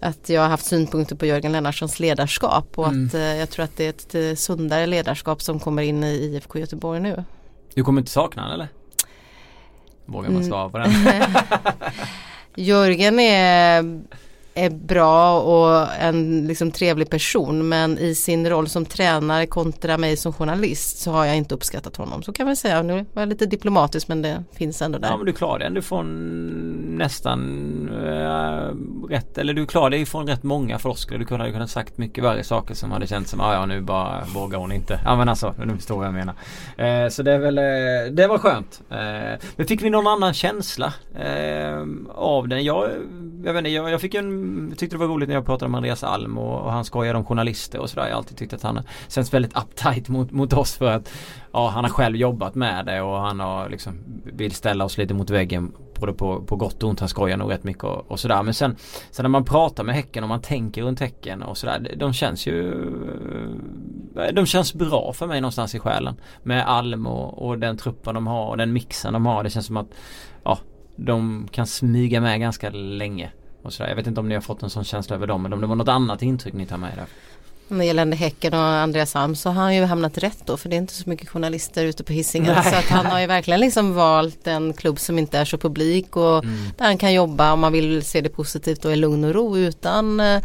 att 0.00 0.28
jag 0.28 0.40
har 0.40 0.48
haft 0.48 0.64
synpunkter 0.64 1.16
på 1.16 1.26
Jörgen 1.26 1.52
Lennartssons 1.52 2.00
ledarskap 2.00 2.78
och 2.78 2.88
mm. 2.88 3.06
att 3.06 3.14
eh, 3.14 3.36
jag 3.36 3.50
tror 3.50 3.64
att 3.64 3.76
det 3.76 4.14
är 4.14 4.30
ett 4.30 4.38
sundare 4.38 4.86
ledarskap 4.86 5.42
som 5.42 5.60
kommer 5.60 5.82
in 5.82 6.04
i 6.04 6.14
IFK 6.14 6.58
Göteborg 6.58 7.00
nu. 7.00 7.24
Du 7.74 7.84
kommer 7.84 8.00
inte 8.00 8.12
sakna 8.12 8.42
honom 8.42 8.54
eller? 8.54 8.68
Vågar 10.06 10.30
man 10.30 10.44
svara 10.44 10.68
på 10.68 10.78
den? 10.78 10.92
Jörgen 12.54 13.20
är 13.20 13.82
är 14.54 14.70
bra 14.70 15.40
och 15.40 15.94
en 16.00 16.46
liksom 16.46 16.70
trevlig 16.70 17.10
person 17.10 17.68
men 17.68 17.98
i 17.98 18.14
sin 18.14 18.50
roll 18.50 18.68
som 18.68 18.84
tränare 18.84 19.46
kontra 19.46 19.98
mig 19.98 20.16
som 20.16 20.32
journalist 20.32 20.98
så 20.98 21.10
har 21.10 21.24
jag 21.24 21.36
inte 21.36 21.54
uppskattat 21.54 21.96
honom. 21.96 22.22
Så 22.22 22.32
kan 22.32 22.46
man 22.46 22.56
säga. 22.56 22.82
Nu 22.82 23.06
var 23.12 23.22
jag 23.22 23.28
lite 23.28 23.46
diplomatisk 23.46 24.08
men 24.08 24.22
det 24.22 24.44
finns 24.52 24.82
ändå 24.82 24.98
där. 24.98 25.08
Ja 25.08 25.16
men 25.16 25.26
du 25.26 25.32
klarar 25.32 25.58
dig 25.58 25.66
ändå 25.66 25.82
från 25.82 26.06
nästan 26.98 27.40
äh, 27.88 29.08
rätt 29.10 29.38
eller 29.38 29.54
du 29.54 29.66
klarar 29.66 29.90
dig 29.90 30.00
ifrån 30.00 30.26
rätt 30.26 30.42
många 30.42 30.78
floskler. 30.78 31.18
Du 31.18 31.24
kunde 31.24 31.44
ha 31.44 31.52
kunnat 31.52 31.70
sagt 31.70 31.98
mycket 31.98 32.24
värre 32.24 32.44
saker 32.44 32.74
som 32.74 32.92
hade 32.92 33.06
känts 33.06 33.30
som 33.30 33.40
ja 33.40 33.54
ja 33.54 33.66
nu 33.66 33.80
bara 33.80 34.24
vågar 34.34 34.58
hon 34.58 34.72
inte. 34.72 35.00
Ja 35.04 35.16
men 35.16 35.28
alltså 35.28 35.54
nu 35.64 35.76
förstår 35.76 35.96
vad 35.96 36.06
jag 36.06 36.14
menar. 36.14 36.34
Eh, 36.76 37.08
så 37.08 37.22
det 37.22 37.32
är 37.32 37.38
väl 37.38 37.58
eh, 37.58 38.12
det 38.12 38.26
var 38.26 38.38
skönt. 38.38 38.82
Eh, 38.90 39.40
men 39.56 39.66
fick 39.66 39.82
vi 39.82 39.90
någon 39.90 40.06
annan 40.06 40.34
känsla 40.34 40.92
eh, 41.14 41.82
av 42.14 42.48
den? 42.48 42.64
Jag, 42.64 42.90
jag 43.44 43.52
vet 43.52 43.58
inte, 43.58 43.70
jag, 43.70 43.90
jag 43.90 44.00
fick 44.00 44.14
en 44.14 44.43
tyckte 44.76 44.96
det 44.96 45.00
var 45.00 45.06
roligt 45.06 45.28
när 45.28 45.34
jag 45.34 45.46
pratade 45.46 45.70
med 45.70 45.78
Andreas 45.78 46.04
Alm 46.04 46.38
och, 46.38 46.60
och 46.60 46.72
han 46.72 46.84
skojade 46.84 47.18
om 47.18 47.24
journalister 47.24 47.78
och 47.78 47.90
sådär. 47.90 48.06
Jag 48.06 48.12
har 48.12 48.18
alltid 48.18 48.36
tyckt 48.36 48.52
att 48.52 48.62
han 48.62 48.80
känns 49.08 49.34
väldigt 49.34 49.56
uptight 49.56 50.08
mot, 50.08 50.30
mot 50.30 50.52
oss 50.52 50.76
för 50.76 50.90
att 50.90 51.12
ja, 51.52 51.68
han 51.68 51.84
har 51.84 51.90
själv 51.90 52.16
jobbat 52.16 52.54
med 52.54 52.86
det 52.86 53.00
och 53.00 53.16
han 53.16 53.40
har 53.40 53.68
liksom 53.68 53.98
vill 54.24 54.52
ställa 54.52 54.84
oss 54.84 54.98
lite 54.98 55.14
mot 55.14 55.30
väggen 55.30 55.72
både 56.00 56.12
på, 56.12 56.42
på 56.42 56.56
gott 56.56 56.82
och 56.82 56.88
ont. 56.88 57.00
Han 57.00 57.08
skojar 57.08 57.36
nog 57.36 57.50
rätt 57.50 57.64
mycket 57.64 57.84
och, 57.84 58.10
och 58.10 58.20
sådär. 58.20 58.42
Men 58.42 58.54
sen, 58.54 58.76
sen 59.10 59.24
när 59.24 59.28
man 59.28 59.44
pratar 59.44 59.84
med 59.84 59.94
Häcken 59.94 60.22
och 60.22 60.28
man 60.28 60.40
tänker 60.42 60.82
runt 60.82 61.00
Häcken 61.00 61.42
och 61.42 61.58
sådär. 61.58 61.94
De 61.96 62.12
känns 62.12 62.46
ju 62.46 62.72
eh, 64.16 64.34
De 64.34 64.46
känns 64.46 64.74
bra 64.74 65.12
för 65.12 65.26
mig 65.26 65.40
någonstans 65.40 65.74
i 65.74 65.78
själen. 65.78 66.16
Med 66.42 66.68
Alm 66.68 67.06
och, 67.06 67.46
och 67.46 67.58
den 67.58 67.76
truppen 67.76 68.14
de 68.14 68.26
har 68.26 68.46
och 68.46 68.56
den 68.56 68.72
mixen 68.72 69.12
de 69.12 69.26
har. 69.26 69.42
Det 69.42 69.50
känns 69.50 69.66
som 69.66 69.76
att 69.76 69.88
ja, 70.44 70.58
de 70.96 71.48
kan 71.50 71.66
smyga 71.66 72.20
med 72.20 72.40
ganska 72.40 72.70
länge. 72.70 73.30
Och 73.64 73.72
sådär. 73.72 73.90
Jag 73.90 73.96
vet 73.96 74.06
inte 74.06 74.20
om 74.20 74.28
ni 74.28 74.34
har 74.34 74.42
fått 74.42 74.62
en 74.62 74.70
sån 74.70 74.84
känsla 74.84 75.16
över 75.16 75.26
dem 75.26 75.46
eller 75.46 75.54
om 75.56 75.60
det 75.60 75.66
var 75.66 75.76
något 75.76 75.88
annat 75.88 76.22
intryck 76.22 76.54
ni 76.54 76.66
tar 76.66 76.78
med 76.78 76.92
er. 76.98 77.06
När 77.68 77.84
gällande 77.84 78.16
Häcken 78.16 78.54
och 78.54 78.60
Andreas 78.60 79.16
Alm 79.16 79.36
så 79.36 79.50
har 79.50 79.62
han 79.62 79.74
ju 79.74 79.84
hamnat 79.84 80.18
rätt 80.18 80.38
då 80.44 80.56
för 80.56 80.68
det 80.68 80.76
är 80.76 80.78
inte 80.78 80.94
så 80.94 81.10
mycket 81.10 81.28
journalister 81.28 81.84
ute 81.84 82.04
på 82.04 82.12
Hisingen. 82.12 82.64
Så 82.64 82.76
att 82.76 82.84
han 82.84 83.06
har 83.06 83.20
ju 83.20 83.26
verkligen 83.26 83.60
liksom 83.60 83.94
valt 83.94 84.46
en 84.46 84.72
klubb 84.72 84.98
som 84.98 85.18
inte 85.18 85.38
är 85.38 85.44
så 85.44 85.58
publik 85.58 86.16
och 86.16 86.44
mm. 86.44 86.56
där 86.78 86.84
han 86.84 86.98
kan 86.98 87.12
jobba 87.12 87.52
om 87.52 87.60
man 87.60 87.72
vill 87.72 88.04
se 88.04 88.20
det 88.20 88.28
positivt 88.28 88.84
och 88.84 88.92
i 88.92 88.96
lugn 88.96 89.24
och 89.24 89.34
ro 89.34 89.58
utan, 89.58 90.20
eh, 90.20 90.42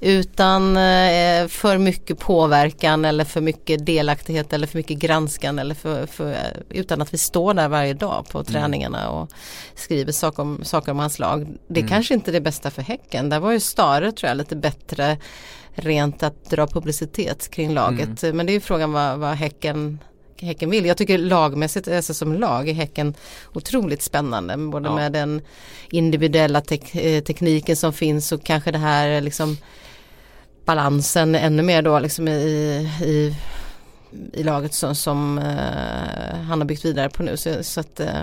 utan 0.00 0.76
eh, 0.76 1.48
för 1.48 1.78
mycket 1.78 2.18
påverkan 2.18 3.04
eller 3.04 3.24
för 3.24 3.40
mycket 3.40 3.86
delaktighet 3.86 4.52
eller 4.52 4.66
för 4.66 4.78
mycket 4.78 4.98
granskan 4.98 5.58
eller 5.58 5.74
för, 5.74 6.06
för 6.06 6.36
utan 6.70 7.02
att 7.02 7.14
vi 7.14 7.18
står 7.18 7.54
där 7.54 7.68
varje 7.68 7.94
dag 7.94 8.26
på 8.30 8.38
mm. 8.38 8.52
träningarna 8.52 9.10
och 9.10 9.28
skriver 9.74 10.12
saker 10.12 10.42
om, 10.42 10.60
saker 10.64 10.92
om 10.92 10.98
hans 10.98 11.18
lag. 11.18 11.46
Det 11.68 11.80
mm. 11.80 11.90
kanske 11.90 12.14
inte 12.14 12.30
är 12.30 12.32
det 12.32 12.40
bästa 12.40 12.70
för 12.70 12.82
Häcken. 12.82 13.28
Där 13.28 13.40
var 13.40 13.52
ju 13.52 13.60
Stare 13.60 14.12
tror 14.12 14.28
jag 14.28 14.36
lite 14.36 14.56
bättre 14.56 15.18
rent 15.78 16.22
att 16.22 16.50
dra 16.50 16.66
publicitet 16.66 17.50
kring 17.50 17.74
laget. 17.74 18.22
Mm. 18.22 18.36
Men 18.36 18.46
det 18.46 18.52
är 18.52 18.60
frågan 18.60 18.92
vad, 18.92 19.18
vad 19.18 19.34
häcken, 19.34 19.98
häcken 20.40 20.70
vill. 20.70 20.86
Jag 20.86 20.96
tycker 20.96 21.18
lagmässigt, 21.18 21.88
alltså 21.88 22.14
som 22.14 22.32
lag 22.32 22.68
är 22.68 22.74
Häcken 22.74 23.14
otroligt 23.54 24.02
spännande. 24.02 24.56
Både 24.56 24.88
ja. 24.88 24.94
med 24.94 25.12
den 25.12 25.42
individuella 25.90 26.60
tek 26.60 26.94
eh, 26.94 27.22
tekniken 27.22 27.76
som 27.76 27.92
finns 27.92 28.32
och 28.32 28.44
kanske 28.44 28.70
det 28.70 28.78
här 28.78 29.20
liksom 29.20 29.56
balansen 30.64 31.34
ännu 31.34 31.62
mer 31.62 31.82
då 31.82 31.98
liksom 31.98 32.28
i, 32.28 32.90
i, 33.02 33.36
i 34.32 34.42
laget 34.42 34.74
som, 34.74 34.94
som 34.94 35.38
uh, 35.38 36.40
han 36.48 36.60
har 36.60 36.64
byggt 36.64 36.84
vidare 36.84 37.08
på 37.08 37.22
nu. 37.22 37.36
Så, 37.36 37.64
så 37.64 37.80
att, 37.80 38.00
uh, 38.00 38.22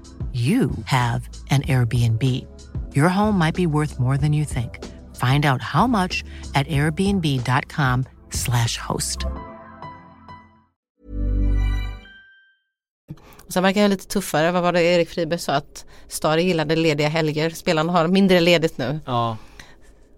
you 0.33 0.69
have 0.85 1.29
an 1.49 1.61
Airbnb. 1.61 2.23
Your 2.95 3.09
home 3.09 3.37
might 3.37 3.55
be 3.55 3.67
worth 3.67 3.99
more 3.99 4.17
than 4.17 4.33
you 4.33 4.45
think. 4.45 4.79
Find 5.17 5.45
out 5.45 5.61
how 5.61 5.87
much 5.87 6.23
at 6.55 6.67
airbnb.com 6.67 8.05
slash 8.29 8.77
host. 8.77 9.25
Sen 13.47 13.63
verkar 13.63 13.81
jag 13.81 13.89
lite 13.89 14.07
tuffare. 14.07 14.51
Vad 14.51 14.63
var 14.63 14.73
det 14.73 14.83
Erik 14.83 15.09
Friberg 15.09 15.39
sa 15.39 15.53
att 15.53 15.85
Stare 16.07 16.41
gillade 16.41 16.75
lediga 16.75 17.09
helger. 17.09 17.49
Spelarna 17.49 17.91
har 17.93 18.07
mindre 18.07 18.39
ledigt 18.39 18.77
nu. 18.77 18.99
Ja. 19.05 19.37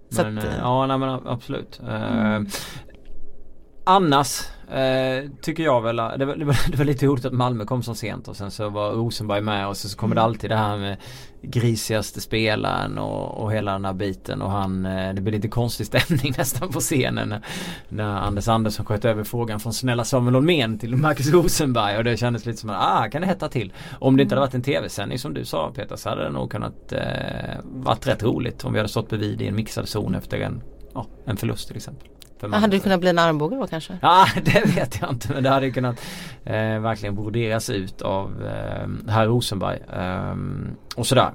Men, 0.09 0.37
att, 0.37 0.43
eh, 0.43 0.57
ja, 0.57 0.85
nej, 0.87 0.97
men 0.97 1.09
absolut. 1.09 1.79
Mm. 1.79 2.47
Annars 3.83 4.47
Eh, 4.73 5.29
tycker 5.41 5.63
jag 5.63 5.81
väl. 5.81 5.95
Det 5.95 6.25
var, 6.25 6.35
det, 6.35 6.45
var, 6.45 6.71
det 6.71 6.77
var, 6.77 6.85
lite 6.85 7.05
roligt 7.05 7.25
att 7.25 7.33
Malmö 7.33 7.65
kom 7.65 7.83
så 7.83 7.95
sent 7.95 8.27
och 8.27 8.35
sen 8.35 8.51
så 8.51 8.69
var 8.69 8.91
Rosenberg 8.91 9.41
med 9.41 9.67
och 9.67 9.77
så, 9.77 9.89
så 9.89 9.97
kommer 9.97 10.15
det 10.15 10.21
mm. 10.21 10.29
alltid 10.29 10.49
det 10.49 10.55
här 10.55 10.77
med 10.77 10.97
grisigaste 11.41 12.21
spelaren 12.21 12.97
och, 12.97 13.43
och 13.43 13.53
hela 13.53 13.71
den 13.71 13.85
här 13.85 13.93
biten 13.93 14.41
och 14.41 14.51
han 14.51 14.85
eh, 14.85 15.13
Det 15.13 15.21
blir 15.21 15.33
lite 15.33 15.47
konstig 15.47 15.85
stämning 15.93 16.33
nästan 16.37 16.69
på 16.69 16.79
scenen 16.79 17.29
när, 17.29 17.41
när 17.89 18.17
Anders 18.17 18.47
Andersson 18.47 18.85
sköt 18.85 19.05
över 19.05 19.23
frågan 19.23 19.59
från 19.59 19.73
snälla 19.73 20.03
Samuel 20.03 20.35
Holmén 20.35 20.79
till 20.79 20.95
Marcus 20.95 21.31
Rosenberg 21.31 21.97
och 21.97 22.03
det 22.03 22.17
kändes 22.17 22.45
lite 22.45 22.59
som 22.59 22.69
att 22.69 22.77
ah 22.79 23.09
kan 23.09 23.21
det 23.21 23.27
hetta 23.27 23.49
till. 23.49 23.73
Om 23.99 24.17
det 24.17 24.23
inte 24.23 24.35
hade 24.35 24.45
varit 24.45 24.55
en 24.55 24.61
tv-sändning 24.61 25.19
som 25.19 25.33
du 25.33 25.45
sa 25.45 25.71
Peter 25.75 25.95
så 25.95 26.09
hade 26.09 26.23
det 26.23 26.29
nog 26.29 26.51
kunnat 26.51 26.91
eh, 26.91 26.99
varit 27.63 28.07
rätt 28.07 28.23
roligt 28.23 28.63
om 28.63 28.73
vi 28.73 28.79
hade 28.79 28.89
stått 28.89 29.09
bredvid 29.09 29.41
i 29.41 29.47
en 29.47 29.55
mixad 29.55 29.87
zon 29.87 30.15
efter 30.15 30.39
en, 30.39 30.61
ja, 30.93 31.07
en 31.25 31.37
förlust 31.37 31.67
till 31.67 31.77
exempel. 31.77 32.07
Hade 32.51 32.77
det 32.77 32.79
kunnat 32.79 32.99
bli 32.99 33.09
en 33.09 33.19
armbåge 33.19 33.55
då 33.55 33.67
kanske? 33.67 33.97
Ja 34.01 34.27
det 34.43 34.65
vet 34.75 35.01
jag 35.01 35.09
inte 35.09 35.33
men 35.33 35.43
det 35.43 35.49
hade 35.49 35.71
kunnat 35.71 35.95
eh, 36.45 36.79
verkligen 36.79 37.15
broderas 37.15 37.69
ut 37.69 38.01
av 38.01 38.45
eh, 38.45 39.11
herr 39.11 39.27
Rosenberg 39.27 39.79
eh, 39.93 40.35
och 40.95 41.07
sådär. 41.07 41.31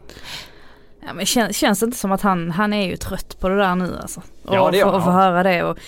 Ja, 1.00 1.14
men 1.14 1.26
kän, 1.26 1.52
känns 1.52 1.80
det 1.80 1.86
inte 1.86 1.98
som 1.98 2.12
att 2.12 2.22
han, 2.22 2.50
han 2.50 2.72
är 2.72 2.86
ju 2.86 2.96
trött 2.96 3.40
på 3.40 3.48
det 3.48 3.56
där 3.56 3.74
nu 3.74 3.98
alltså? 4.02 4.22
Och 4.42 4.54
ja, 4.54 4.70
det 4.70 4.78
gör 4.78 4.92
få, 4.92 5.00
få 5.00 5.10
höra 5.10 5.42
det 5.42 5.62
och 5.62 5.78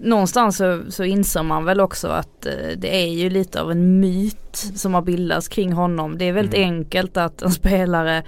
någonstans 0.00 0.56
så, 0.56 0.82
så 0.88 1.04
inser 1.04 1.42
man 1.42 1.64
väl 1.64 1.80
också 1.80 2.08
att 2.08 2.46
eh, 2.46 2.52
det 2.76 3.02
är 3.04 3.08
ju 3.08 3.30
lite 3.30 3.60
av 3.62 3.70
en 3.70 4.00
myt 4.00 4.72
som 4.74 4.94
har 4.94 5.02
bildats 5.02 5.48
kring 5.48 5.72
honom. 5.72 6.18
Det 6.18 6.24
är 6.24 6.32
väldigt 6.32 6.54
mm. 6.54 6.74
enkelt 6.74 7.16
att 7.16 7.42
en 7.42 7.50
spelare 7.50 8.22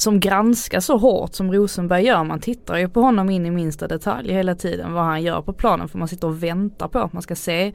som 0.00 0.20
granskar 0.20 0.80
så 0.80 0.96
hårt 0.96 1.34
som 1.34 1.52
Rosenberg 1.52 2.04
gör. 2.04 2.24
Man 2.24 2.40
tittar 2.40 2.76
ju 2.76 2.88
på 2.88 3.00
honom 3.00 3.30
in 3.30 3.46
i 3.46 3.50
minsta 3.50 3.88
detalj 3.88 4.32
hela 4.32 4.54
tiden 4.54 4.92
vad 4.92 5.04
han 5.04 5.22
gör 5.22 5.42
på 5.42 5.52
planen 5.52 5.88
för 5.88 5.98
man 5.98 6.08
sitter 6.08 6.26
och 6.26 6.42
väntar 6.42 6.88
på 6.88 6.98
att 6.98 7.12
man 7.12 7.22
ska 7.22 7.34
se 7.34 7.72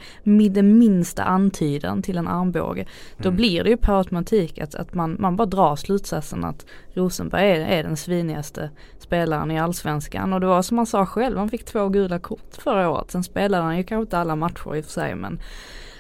den 0.52 0.78
minsta 0.78 1.24
antydan 1.24 2.02
till 2.02 2.18
en 2.18 2.28
armbåge. 2.28 2.86
Då 3.18 3.30
mm. 3.30 3.36
blir 3.36 3.64
det 3.64 3.70
ju 3.70 3.78
per 3.78 3.98
automatik 3.98 4.60
att, 4.60 4.76
att 4.76 4.94
man, 4.94 5.16
man 5.20 5.36
bara 5.36 5.46
drar 5.46 5.76
slutsatsen 5.76 6.44
att 6.44 6.66
Rosenberg 6.94 7.52
är, 7.52 7.60
är 7.60 7.84
den 7.84 7.98
svinigaste 7.98 8.70
spelaren 9.00 9.52
i 9.52 9.60
allsvenskan 9.60 10.34
och 10.34 10.40
det 10.40 10.48
var 10.48 10.62
som 10.62 10.78
han 10.78 10.88
sa 10.88 11.06
själv, 11.06 11.38
han 11.38 11.50
fick 11.50 11.66
två 11.66 11.90
gula 11.90 12.20
kort 12.20 12.56
förra 12.58 12.90
året. 12.90 13.12
Sen 13.12 13.24
spelade 13.24 13.64
han 13.64 13.78
ju 13.78 13.84
kanske 13.84 14.02
inte 14.02 14.18
alla 14.18 14.36
matcher 14.36 14.76
i 14.76 14.82
och 14.82 14.86
för 14.86 14.92
sig 14.92 15.16
men 15.16 15.40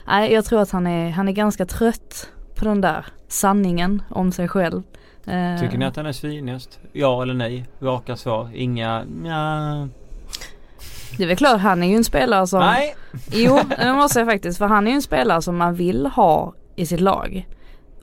nej, 0.07 0.33
jag 0.33 0.45
tror 0.45 0.61
att 0.61 0.71
han 0.71 0.88
är, 0.88 1.09
han 1.09 1.27
är 1.27 1.33
ganska 1.33 1.65
trött 1.65 2.29
på 2.55 2.65
den 2.65 2.81
där 2.81 3.05
sanningen 3.27 4.01
om 4.09 4.31
sig 4.31 4.47
själv. 4.47 4.83
Eh. 5.27 5.59
Tycker 5.59 5.77
ni 5.77 5.85
att 5.85 5.95
han 5.95 6.05
är 6.05 6.11
svinigast? 6.11 6.79
Ja 6.93 7.21
eller 7.21 7.33
nej? 7.33 7.65
Raka 7.81 8.15
svar. 8.15 8.49
Inga 8.53 9.03
nja. 9.03 9.89
Det 11.17 11.23
är 11.23 11.27
väl 11.27 11.38
klart, 11.38 11.61
han 11.61 11.83
är 11.83 11.88
ju 11.88 11.95
en 11.95 12.03
spelare 12.03 12.47
som... 12.47 12.59
Nej! 12.59 12.95
Jo, 13.31 13.59
det 13.77 13.93
måste 13.93 14.19
jag 14.19 14.27
faktiskt. 14.27 14.57
För 14.57 14.65
han 14.65 14.88
är 14.88 14.91
ju 14.91 14.95
en 14.95 15.01
spelare 15.01 15.41
som 15.41 15.57
man 15.57 15.75
vill 15.75 16.05
ha 16.05 16.53
i 16.75 16.85
sitt 16.85 16.99
lag. 16.99 17.47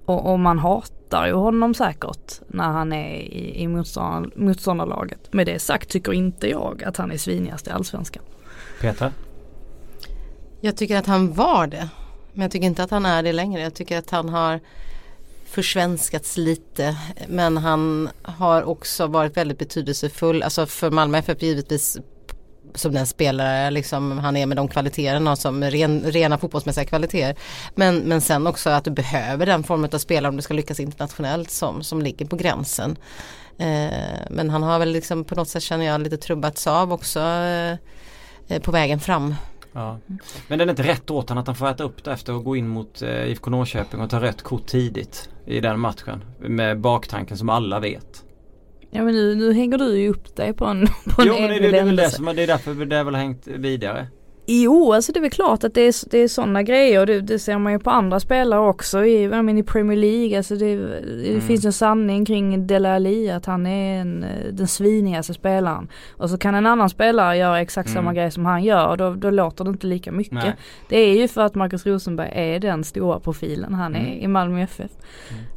Och, 0.04 0.32
och 0.32 0.38
man 0.38 0.58
hatar 0.58 1.26
ju 1.26 1.32
honom 1.32 1.74
säkert 1.74 2.40
när 2.46 2.68
han 2.68 2.92
är 2.92 3.14
i, 3.14 3.62
i 3.62 3.68
motståndar, 3.68 4.30
motståndarlaget. 4.36 5.32
Med 5.32 5.46
det 5.46 5.58
sagt 5.58 5.88
tycker 5.88 6.12
inte 6.12 6.50
jag 6.50 6.84
att 6.86 6.96
han 6.96 7.10
är 7.12 7.16
svinigast 7.16 7.66
i 7.66 7.70
Allsvenskan. 7.70 8.22
Peter? 8.80 9.12
Jag 10.60 10.76
tycker 10.76 10.96
att 10.96 11.06
han 11.06 11.32
var 11.32 11.66
det. 11.66 11.88
Men 12.32 12.42
jag 12.42 12.50
tycker 12.50 12.66
inte 12.66 12.82
att 12.82 12.90
han 12.90 13.06
är 13.06 13.22
det 13.22 13.32
längre. 13.32 13.62
Jag 13.62 13.74
tycker 13.74 13.98
att 13.98 14.10
han 14.10 14.28
har 14.28 14.60
försvenskats 15.52 16.36
lite 16.36 16.96
men 17.28 17.56
han 17.56 18.08
har 18.22 18.62
också 18.62 19.06
varit 19.06 19.36
väldigt 19.36 19.58
betydelsefull, 19.58 20.42
alltså 20.42 20.66
för 20.66 20.90
Malmö 20.90 21.18
FF 21.18 21.42
givetvis 21.42 21.98
som 22.74 22.92
den 22.92 23.06
spelare 23.06 23.70
liksom 23.70 24.18
han 24.18 24.36
är 24.36 24.46
med 24.46 24.56
de 24.56 24.68
kvaliteterna 24.68 25.30
alltså 25.30 25.48
som 25.48 25.64
ren, 25.64 26.02
rena 26.02 26.38
fotbollsmässiga 26.38 26.84
kvaliteter. 26.84 27.42
Men, 27.74 27.98
men 27.98 28.20
sen 28.20 28.46
också 28.46 28.70
att 28.70 28.84
du 28.84 28.90
behöver 28.90 29.46
den 29.46 29.62
formen 29.62 29.90
av 29.92 29.98
spelare 29.98 30.28
om 30.28 30.36
du 30.36 30.42
ska 30.42 30.54
lyckas 30.54 30.80
internationellt 30.80 31.50
som, 31.50 31.82
som 31.82 32.02
ligger 32.02 32.26
på 32.26 32.36
gränsen. 32.36 32.96
Eh, 33.58 34.26
men 34.30 34.50
han 34.50 34.62
har 34.62 34.78
väl 34.78 34.92
liksom 34.92 35.24
på 35.24 35.34
något 35.34 35.48
sätt 35.48 35.62
känner 35.62 35.84
jag 35.84 36.00
lite 36.00 36.16
trubbats 36.16 36.66
av 36.66 36.92
också 36.92 37.20
eh, 37.20 37.76
på 38.62 38.70
vägen 38.70 39.00
fram. 39.00 39.34
Ja. 39.72 39.98
Men 40.48 40.58
det 40.58 40.64
är 40.64 40.70
inte 40.70 40.82
rätt 40.82 41.10
åt 41.10 41.28
honom 41.28 41.42
att 41.42 41.46
han 41.46 41.56
får 41.56 41.68
äta 41.68 41.84
upp 41.84 42.04
det 42.04 42.12
efter 42.12 42.32
att 42.32 42.44
gå 42.44 42.56
in 42.56 42.68
mot 42.68 43.02
eh, 43.02 43.30
IFK 43.30 43.50
Norrköping 43.50 44.00
och 44.00 44.10
ta 44.10 44.20
rött 44.20 44.42
kort 44.42 44.66
tidigt 44.66 45.28
i 45.46 45.60
den 45.60 45.80
matchen. 45.80 46.24
Med 46.38 46.80
baktanken 46.80 47.36
som 47.36 47.48
alla 47.48 47.80
vet. 47.80 48.24
Ja 48.90 49.02
men 49.02 49.14
nu, 49.14 49.34
nu 49.34 49.52
hänger 49.52 49.78
du 49.78 49.98
ju 49.98 50.08
upp 50.08 50.36
dig 50.36 50.52
på 50.52 50.66
en, 50.66 50.86
på 51.16 51.22
en 51.22 51.28
Jo 51.28 51.34
men 51.34 51.48
det, 51.48 51.70
det, 51.70 51.78
är 51.78 51.84
väl 51.84 51.96
det 51.96 52.10
som, 52.10 52.24
det 52.24 52.42
är 52.42 52.46
därför 52.46 52.84
det 52.84 53.04
väl 53.04 53.14
hängt 53.14 53.46
vidare. 53.46 54.06
Jo, 54.46 54.92
alltså 54.92 55.12
det 55.12 55.18
är 55.18 55.20
väl 55.20 55.30
klart 55.30 55.64
att 55.64 55.74
det 55.74 55.80
är, 55.80 56.10
det 56.10 56.18
är 56.18 56.28
sådana 56.28 56.62
grejer 56.62 57.00
och 57.00 57.06
det, 57.06 57.20
det, 57.20 57.38
ser 57.38 57.58
man 57.58 57.72
ju 57.72 57.78
på 57.78 57.90
andra 57.90 58.20
spelare 58.20 58.60
också 58.60 59.04
i, 59.04 59.28
men 59.28 59.58
i 59.58 59.62
Premier 59.62 59.96
League. 59.96 60.36
Alltså 60.36 60.56
det, 60.56 60.76
det 60.76 61.30
mm. 61.30 61.40
finns 61.40 61.64
en 61.64 61.72
sanning 61.72 62.24
kring 62.24 62.66
Dele 62.66 62.94
Alli 62.94 63.30
att 63.30 63.46
han 63.46 63.66
är 63.66 64.00
en, 64.00 64.26
den 64.52 64.68
svinigaste 64.68 65.34
spelaren. 65.34 65.88
Och 66.16 66.30
så 66.30 66.38
kan 66.38 66.54
en 66.54 66.66
annan 66.66 66.90
spelare 66.90 67.36
göra 67.36 67.60
exakt 67.60 67.88
mm. 67.88 67.94
samma 67.94 68.14
grej 68.14 68.30
som 68.30 68.46
han 68.46 68.64
gör 68.64 68.88
och 68.88 68.96
då, 68.96 69.14
då 69.14 69.30
låter 69.30 69.64
det 69.64 69.70
inte 69.70 69.86
lika 69.86 70.12
mycket. 70.12 70.32
Nej. 70.32 70.56
Det 70.88 70.96
är 70.98 71.20
ju 71.20 71.28
för 71.28 71.40
att 71.40 71.54
Marcus 71.54 71.86
Rosenberg 71.86 72.30
är 72.32 72.60
den 72.60 72.84
stora 72.84 73.20
profilen 73.20 73.74
han 73.74 73.94
är 73.94 74.00
mm. 74.00 74.12
i 74.12 74.26
Malmö 74.28 74.62
FF. 74.62 74.90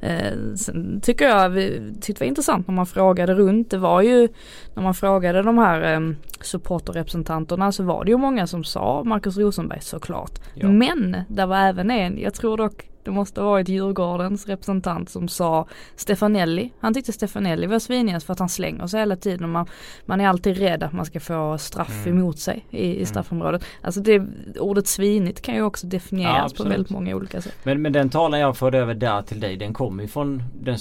Mm. 0.02 0.15
Eh, 0.17 0.56
sen 0.56 1.02
tycker 1.02 1.26
jag, 1.26 1.50
vi, 1.50 1.93
tyckte 2.02 2.13
det 2.13 2.19
var 2.19 2.28
intressant 2.30 2.67
när 2.67 2.76
man 2.76 2.86
frågade 2.86 3.34
runt. 3.34 3.71
Det 3.71 3.78
var 3.78 4.02
ju 4.02 4.28
när 4.74 4.84
man 4.84 4.93
frågade 4.93 5.41
de 5.41 5.58
här 5.58 5.93
eh, 5.93 6.00
supporterrepresentanterna 6.41 7.71
så 7.71 7.84
var 7.84 8.06
det 8.06 8.12
ju 8.12 8.17
många 8.17 8.48
som 8.48 8.63
sa 8.76 9.04
Marcus 9.04 9.38
Rosenberg 9.38 9.82
såklart. 9.82 10.40
Ja. 10.54 10.68
Men 10.68 11.18
det 11.28 11.46
var 11.46 11.58
även 11.58 11.92
en, 11.92 12.20
jag 12.20 12.34
tror 12.34 12.58
dock 12.58 12.90
det 13.04 13.12
måste 13.12 13.42
ha 13.42 13.50
varit 13.50 13.70
Djurgårdens 13.70 14.48
representant 14.48 15.10
som 15.10 15.28
sa 15.28 15.68
Stefanelli. 15.96 16.74
Han 16.80 16.94
tyckte 16.94 17.14
Stefanelli 17.14 17.68
var 17.68 17.80
svinigast 17.80 18.26
för 18.26 18.34
att 18.34 18.40
han 18.40 18.50
slänger 18.50 18.88
sig 18.88 19.00
hela 19.00 19.16
tiden 19.16 19.44
och 19.44 19.50
man, 19.50 19.68
man 20.06 20.22
är 20.22 20.28
alltid 20.28 20.58
rädd 20.58 20.84
att 20.84 20.94
man 20.94 21.06
ska 21.06 21.20
få 21.20 21.58
straff 21.58 22.06
mm. 22.06 22.18
emot 22.18 22.40
sig 22.40 22.66
i, 22.70 22.78
i 22.78 22.94
mm. 22.94 23.06
straffområdet. 23.06 23.66
Alltså 23.82 24.02
det, 24.02 24.24
ordet 24.60 24.88
svinigt 24.88 25.42
kan 25.42 25.56
ju 25.56 25.62
också 25.62 25.88
definieras 25.88 26.54
ja, 26.58 26.64
på 26.64 26.70
väldigt 26.70 26.90
många 26.90 27.16
olika 27.16 27.42
sätt. 27.42 27.56
Men, 27.64 27.82
men 27.82 27.94
den 27.94 28.10
talan 28.10 28.40
jag 28.40 28.58
förde 28.58 28.78
över 28.78 28.94
där 28.94 29.22
till 29.22 29.40
dig 29.40 29.58
den 29.58 29.74
kommer 29.74 30.04
ju 30.04 30.10
från 30.10 30.44
den 30.62 30.78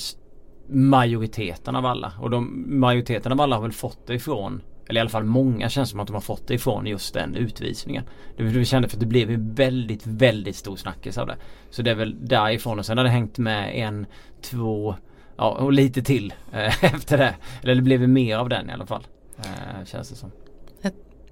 majoriteten 0.69 1.77
av 1.77 1.87
alla. 1.87 2.13
Och 2.21 2.31
de 2.31 2.65
majoriteten 2.81 3.33
av 3.33 3.41
alla 3.41 3.57
har 3.57 3.63
väl 3.63 3.73
fått 3.73 4.07
det 4.07 4.15
ifrån 4.15 4.63
eller 4.89 4.99
i 4.99 5.01
alla 5.01 5.11
fall 5.11 5.25
många 5.25 5.69
känns 5.69 5.91
som 5.91 6.01
att 6.01 6.07
de 6.07 6.15
har 6.15 6.21
fått 6.21 6.49
det 6.49 6.55
ifrån 6.55 6.87
just 6.87 7.15
den 7.15 7.37
utvisningen. 7.37 8.05
Det, 8.37 8.65
kände 8.65 8.89
för 8.89 8.97
att 8.97 9.01
det 9.01 9.07
blev 9.07 9.31
ju 9.31 9.37
väldigt, 9.41 10.07
väldigt 10.07 10.57
stor 10.57 10.77
snackis 10.77 11.19
av 11.19 11.27
det. 11.27 11.37
Så 11.71 11.83
det 11.83 11.91
är 11.91 11.95
väl 11.95 12.27
därifrån 12.27 12.79
och 12.79 12.87
sen 12.87 12.99
har 12.99 13.05
det 13.05 13.11
hängt 13.11 13.39
med 13.39 13.79
en, 13.79 14.07
två, 14.41 14.95
ja 15.37 15.51
och 15.51 15.73
lite 15.73 16.03
till 16.03 16.35
eh, 16.53 16.85
efter 16.95 17.19
det. 17.19 17.35
Eller 17.63 17.75
det 17.75 17.83
blev 17.83 18.01
ju 18.01 18.07
mer 18.07 18.37
av 18.37 18.49
den 18.49 18.71
i 18.71 18.73
alla 18.73 18.87
fall. 18.87 19.07
Eh, 19.39 19.85
känns 19.85 20.09
det 20.09 20.17
som. 20.17 20.31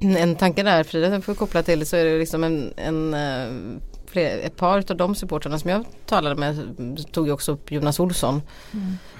En 0.01 0.37
tanke 0.37 0.63
där 0.63 0.85
Frida 0.85 1.21
får 1.21 1.35
koppla 1.35 1.63
till 1.63 1.87
så 1.87 1.97
är 1.97 2.05
det 2.05 2.19
liksom 2.19 2.45
en, 2.45 2.73
en 2.77 3.15
eh, 3.15 3.79
fler, 4.13 4.39
ett 4.39 4.57
par 4.57 4.91
av 4.91 4.97
de 4.97 5.15
supportrarna 5.15 5.59
som 5.59 5.71
jag 5.71 5.85
talade 6.07 6.35
med 6.35 7.05
tog 7.13 7.27
ju 7.27 7.33
också 7.33 7.53
upp 7.53 7.73
Jonas 7.73 8.01
Olsson. 8.01 8.43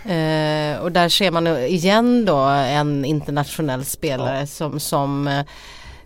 Eh, 0.05 0.81
och 0.81 0.93
där 0.93 1.09
ser 1.09 1.31
man 1.31 1.47
igen 1.47 2.25
då 2.25 2.37
en 2.37 3.05
internationell 3.05 3.85
spelare 3.85 4.41
Ja. 4.41 4.47
som, 4.47 4.81
som, 4.81 5.29
eh, 5.29 5.45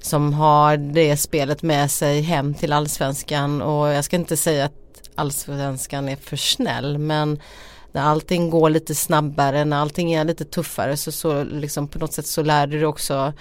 som 0.01 0.33
har 0.35 0.77
det 0.77 1.17
spelet 1.17 1.63
med 1.63 1.91
sig 1.91 2.21
hem 2.21 2.55
till 2.55 2.73
allsvenskan 2.73 3.63
och 3.63 3.89
jag 3.89 4.05
ska 4.05 4.17
inte 4.17 4.37
säga 4.37 4.65
att 4.65 4.73
allsvenskan 5.15 6.09
är 6.09 6.17
för 6.17 6.37
snäll 6.37 6.99
men 6.99 7.41
när 7.93 8.03
allting 8.03 8.51
går 8.51 8.71
lite 8.71 8.95
snabbare, 8.95 9.65
när 9.65 9.77
allting 9.77 10.13
är 10.13 10.25
lite 10.25 10.45
tuffare 10.45 10.97
så, 10.97 11.13
så 11.13 11.45
liksom 11.45 11.89
på 11.89 11.99
något 11.99 12.13
sätt 12.13 12.27
så 12.27 12.43
lär 12.43 12.67
du 12.67 12.77
dig 12.79 12.87
också 12.87 13.33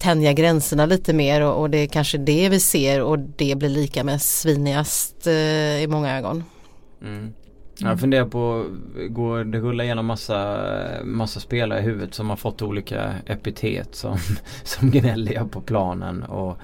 tänja 0.00 0.32
gränserna 0.32 0.86
lite 0.86 1.12
mer 1.12 1.40
och, 1.40 1.60
och 1.60 1.70
det 1.70 1.78
är 1.78 1.86
kanske 1.86 2.18
det 2.18 2.48
vi 2.48 2.60
ser 2.60 3.02
och 3.02 3.18
det 3.18 3.58
blir 3.58 3.68
lika 3.68 4.04
med 4.04 4.22
svinigast 4.22 5.26
eh, 5.26 5.82
i 5.82 5.86
många 5.88 6.18
ögon. 6.18 6.44
Mm. 7.02 7.32
Jag 7.78 8.00
funderar 8.00 8.26
på, 8.26 8.66
går 9.08 9.44
det 9.44 9.58
rulla 9.58 9.84
igenom 9.84 10.06
massa, 10.06 10.60
massa 11.04 11.40
spelare 11.40 11.78
i 11.78 11.82
huvudet 11.82 12.14
som 12.14 12.30
har 12.30 12.36
fått 12.36 12.62
olika 12.62 13.14
epitet 13.26 13.94
som, 13.94 14.16
som 14.64 14.90
gnälliga 14.90 15.44
på 15.44 15.60
planen 15.60 16.22
och, 16.22 16.58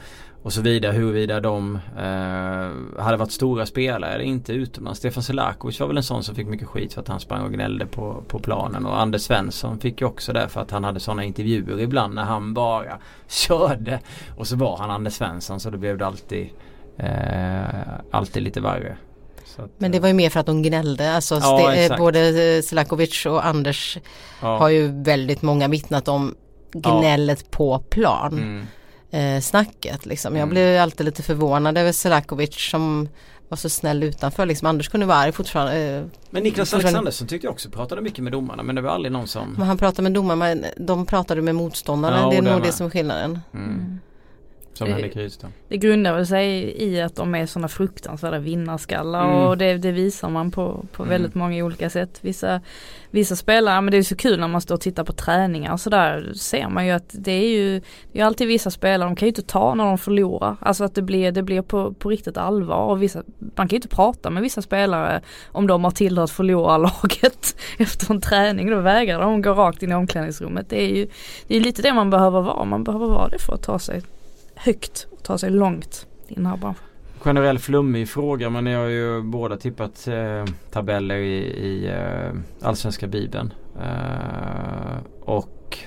och 0.47 0.53
så 0.53 0.61
vidare. 0.61 0.93
Huruvida 0.93 1.41
de 1.41 1.79
eh, 1.97 3.03
hade 3.03 3.17
varit 3.17 3.33
stora 3.33 3.67
spelare 3.67 4.13
eller 4.13 4.25
inte 4.25 4.53
utomlands. 4.53 4.99
Stefan 4.99 5.23
Selakovic 5.23 5.81
var 5.81 5.87
väl 5.87 5.97
en 5.97 6.03
sån 6.03 6.23
som 6.23 6.35
fick 6.35 6.47
mycket 6.47 6.69
skit 6.69 6.93
för 6.95 7.01
att 7.01 7.09
han 7.09 7.21
sprang 7.21 7.43
och 7.43 7.53
gnällde 7.53 7.87
på, 7.87 8.23
på 8.29 8.39
planen. 8.39 8.87
Och 8.87 9.01
Anders 9.01 9.23
Svensson 9.23 9.79
fick 9.79 10.01
ju 10.01 10.07
också 10.07 10.33
det 10.33 10.49
för 10.49 10.61
att 10.61 10.71
han 10.71 10.85
hade 10.85 11.01
sådana 11.01 11.25
intervjuer 11.25 11.81
ibland 11.81 12.15
när 12.15 12.25
han 12.25 12.55
bara 12.55 12.99
körde. 13.29 14.01
Och 14.37 14.47
så 14.47 14.57
var 14.57 14.77
han 14.77 14.91
Anders 14.91 15.15
Svensson 15.15 15.61
så 15.61 15.71
då 15.71 15.79
blev 15.79 15.99
det 15.99 16.07
alltid, 16.07 16.49
eh, 16.99 17.65
alltid 18.11 18.43
lite 18.43 18.61
värre. 18.61 18.97
Att, 19.57 19.71
Men 19.79 19.93
det 19.93 20.01
var 20.01 20.09
ju 20.09 20.15
mer 20.15 20.31
för 20.31 20.41
att 20.41 20.47
de 20.47 20.63
gnällde. 20.63 21.13
Alltså 21.13 21.35
Ja, 21.35 21.73
eh, 21.73 21.81
exakt. 21.81 22.01
både 22.01 22.63
Selakovic 22.63 23.27
och 23.27 23.47
Anders 23.47 23.99
ja. 24.43 24.59
har 24.59 24.69
ju 24.69 25.03
väldigt 25.03 25.43
många 25.43 25.69
vittnat 25.69 26.09
om 26.09 26.35
gnället 26.73 27.51
på 27.51 27.79
plan. 27.79 28.33
Mm. 28.33 28.67
Eh, 29.17 29.41
snacket 29.41 30.07
liksom. 30.07 30.33
Jag 30.35 30.43
Mm. 30.43 30.51
blev 30.51 30.83
alltid 30.83 31.05
lite 31.07 31.23
förvånad 31.23 31.79
över 31.79 31.93
Selakovic 31.93 32.55
som 32.71 33.09
var 33.49 33.57
så 33.57 33.69
snäll 33.69 34.03
utanför. 34.03 34.47
Liksom. 34.47 34.67
Anders 34.69 34.89
kunde 34.89 35.07
vara 35.07 35.19
arg 35.19 35.33
fortfarande. 35.33 35.77
Eh, 35.79 36.05
Men 36.31 36.43
Niklas 36.43 36.71
Fortfarande- 36.71 36.89
Alexandersson 36.89 37.29
tyckte 37.29 37.47
jag 37.47 37.53
också 37.53 37.71
pratade 37.71 38.01
mycket 38.01 38.25
med 38.25 38.33
domarna 38.33 38.63
men 38.63 38.75
det 38.75 38.81
var 38.83 38.91
aldrig 38.91 39.13
någon 39.13 39.27
som 39.29 39.53
men 39.59 39.67
han 39.67 39.79
pratade 39.79 40.03
med 40.03 40.13
domaren 40.13 40.39
men 40.39 40.65
de 40.77 41.07
pratade 41.07 41.43
med 41.43 41.55
motståndarna. 41.55 42.19
Ja, 42.21 42.31
det 42.31 42.37
är 42.37 42.43
nog 42.43 42.63
det 42.63 42.73
som 42.73 42.87
är 42.87 42.91
skillnaden. 42.91 43.41
mm, 43.55 44.01
Som 44.77 44.87
Det- 44.89 44.93
Henrik 44.95 45.17
Rydström. 45.17 45.51
Det 45.69 45.77
grundar 45.77 46.13
väl 46.15 46.27
sig 46.27 46.75
i 46.83 47.01
att 47.01 47.17
de 47.17 47.35
är 47.35 47.47
sådana 47.47 47.69
fruktansvärda 47.69 48.39
vinnarskallar 48.39 49.25
Mm. 49.25 49.37
och 49.37 49.59
det, 49.59 49.79
det 49.79 49.93
visar 49.93 50.29
man 50.29 50.51
på, 50.51 50.85
på 50.93 51.03
Mm. 51.03 51.11
väldigt 51.11 51.35
många 51.35 51.65
olika 51.65 51.91
sätt. 51.91 52.19
Vissa, 52.21 52.61
vissa 53.11 53.37
spelare, 53.37 53.81
men 53.81 53.91
det 53.93 53.97
är 53.99 54.03
så 54.03 54.17
kul 54.17 54.41
när 54.41 54.49
man 54.49 54.61
står 54.61 54.75
och 54.75 54.81
tittar 54.81 55.05
på 55.05 55.13
träningar 55.13 55.73
och 55.73 55.81
sådär 55.81 56.33
ser 56.35 56.69
man 56.69 56.87
ju 56.87 56.93
att 56.93 57.11
det 57.13 57.33
är 57.33 57.49
ju 57.49 57.81
det 58.13 58.21
är 58.21 58.25
alltid 58.25 58.49
vissa 58.49 58.71
spelare, 58.71 59.09
de 59.09 59.17
kan 59.17 59.27
ju 59.27 59.31
inte 59.31 59.43
ta 59.43 59.75
när 59.75 59.85
de 59.85 59.99
förlorar. 59.99 60.57
Alltså 60.61 60.85
att 60.85 60.95
det 60.95 61.03
blir, 61.03 61.33
det 61.33 61.43
blir 61.43 61.63
på, 61.63 61.93
på 61.93 62.09
riktigt 62.09 62.37
allvar 62.37 62.77
och 62.85 63.03
vissa, 63.03 63.23
man 63.39 63.69
kan 63.69 63.69
ju 63.69 63.77
inte 63.77 63.89
prata 63.89 64.31
med 64.31 64.43
vissa 64.43 64.63
spelare 64.63 65.21
om 65.53 65.67
de 65.67 65.85
har 65.85 65.91
tillhört 65.91 66.31
förlorarlaget 66.31 67.57
efter 67.79 68.11
en 68.15 68.21
träning. 68.21 68.71
Då 68.71 68.81
vägrar 68.81 69.21
de 69.21 69.43
gå 69.43 69.51
rakt 69.55 69.83
in 69.83 69.91
i 69.93 69.95
omklädningsrummet. 69.95 70.71
Det 70.71 70.83
är 70.83 70.97
ju 70.97 71.09
det 71.47 71.57
är 71.57 71.61
lite 71.61 71.83
det 71.83 71.93
man 71.93 72.11
behöver 72.11 72.41
vara, 72.41 72.65
man 72.65 72.85
behöver 72.85 73.07
vara 73.07 73.29
det 73.29 73.39
för 73.39 73.55
att 73.55 73.63
ta 73.63 73.79
sig 73.79 74.03
högt 74.57 75.07
och 75.11 75.23
ta 75.25 75.39
sig 75.39 75.51
långt 75.51 76.07
i 76.29 76.35
den 76.35 76.47
här 76.47 76.57
branschen. 76.57 76.83
Generell 77.19 77.59
flummig 77.59 78.09
fråga 78.09 78.51
men 78.51 78.65
ni 78.65 78.75
har 78.75 78.87
ju 78.87 79.23
båda 79.23 79.57
tippat 79.57 80.09
eh, 80.09 80.45
tabeller 80.71 81.17
i, 81.17 81.39
i 81.45 81.89
eh, 81.89 82.33
Allsvenska 82.63 83.07
Bibeln. 83.07 83.53
Eh, 83.81 84.97
och 85.21 85.79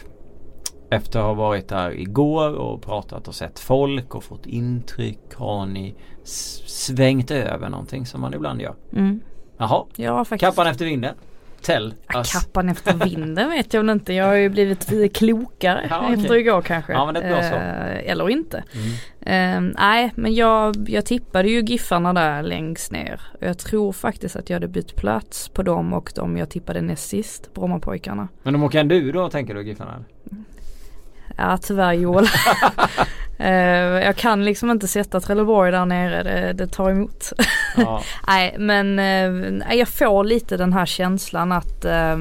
efter 0.89 1.19
att 1.19 1.25
ha 1.25 1.33
varit 1.33 1.67
där 1.67 1.91
igår 1.99 2.53
och 2.53 2.81
pratat 2.81 3.27
och 3.27 3.35
sett 3.35 3.59
folk 3.59 4.15
och 4.15 4.23
fått 4.23 4.45
intryck 4.45 5.19
har 5.35 5.65
ni 5.65 5.95
svängt 6.23 7.31
över 7.31 7.69
någonting 7.69 8.05
som 8.05 8.21
man 8.21 8.33
ibland 8.33 8.61
gör. 8.61 8.75
Mm. 8.93 9.21
Jaha, 9.57 9.85
Ja 9.95 10.25
faktiskt. 10.25 10.49
kappan 10.49 10.67
efter 10.67 10.85
vinden. 10.85 11.15
Tell 11.61 11.93
us. 12.15 12.33
kappan 12.33 12.69
efter 12.69 12.93
vinden 12.93 13.49
vet 13.49 13.73
jag 13.73 13.81
väl 13.81 13.89
inte. 13.89 14.13
Jag 14.13 14.25
har 14.25 14.33
ju 14.33 14.49
blivit 14.49 15.13
klokare 15.17 15.87
Ja, 15.89 16.01
okej. 16.03 16.13
efter 16.23 16.35
igår 16.35 16.61
kanske. 16.61 16.93
Ja, 16.93 17.05
men 17.05 17.13
det 17.13 17.21
är 17.21 17.29
bra 17.29 17.43
svar. 17.43 17.57
Eh, 17.59 18.11
eller 18.11 18.29
inte. 18.29 18.63
Mm. 19.21 19.67
Eh, 19.67 19.73
nej 19.81 20.11
men 20.15 20.33
jag, 20.35 20.75
jag 20.89 21.05
tippade 21.05 21.49
ju 21.49 21.61
Giffarna 21.61 22.13
där 22.13 22.43
längst 22.43 22.91
ner. 22.91 23.21
Jag 23.39 23.57
tror 23.57 23.91
faktiskt 23.93 24.35
att 24.35 24.49
jag 24.49 24.55
hade 24.55 24.67
bytt 24.67 24.95
plats 24.95 25.49
på 25.49 25.63
dem 25.63 25.93
och 25.93 26.11
de 26.15 26.37
jag 26.37 26.49
tippade 26.49 26.81
näst 26.81 27.09
sist, 27.09 27.53
Brommapojkarna. 27.53 28.27
Men 28.43 28.53
de 28.53 28.63
åker 28.63 28.79
ändå 28.79 28.95
ur 28.95 29.13
då 29.13 29.29
tänker 29.29 29.53
du 29.53 29.61
Giffarna? 29.63 30.03
Ja 31.37 31.57
tyvärr 31.57 31.93
Joel. 31.93 32.25
Eh, 33.39 34.05
jag 34.05 34.15
kan 34.15 34.45
liksom 34.45 34.71
inte 34.71 34.87
sätta 34.87 35.19
Trelleborg 35.19 35.71
där 35.71 35.85
nere, 35.85 36.23
det, 36.23 36.53
det 36.53 36.67
tar 36.67 36.89
emot. 36.89 37.33
Ja. 37.77 38.01
Nej 38.27 38.55
men 38.59 38.99
eh, 38.99 39.75
jag 39.77 39.87
får 39.87 40.23
lite 40.23 40.57
den 40.57 40.73
här 40.73 40.85
känslan 40.85 41.51
att 41.51 41.85
eh, 41.85 42.17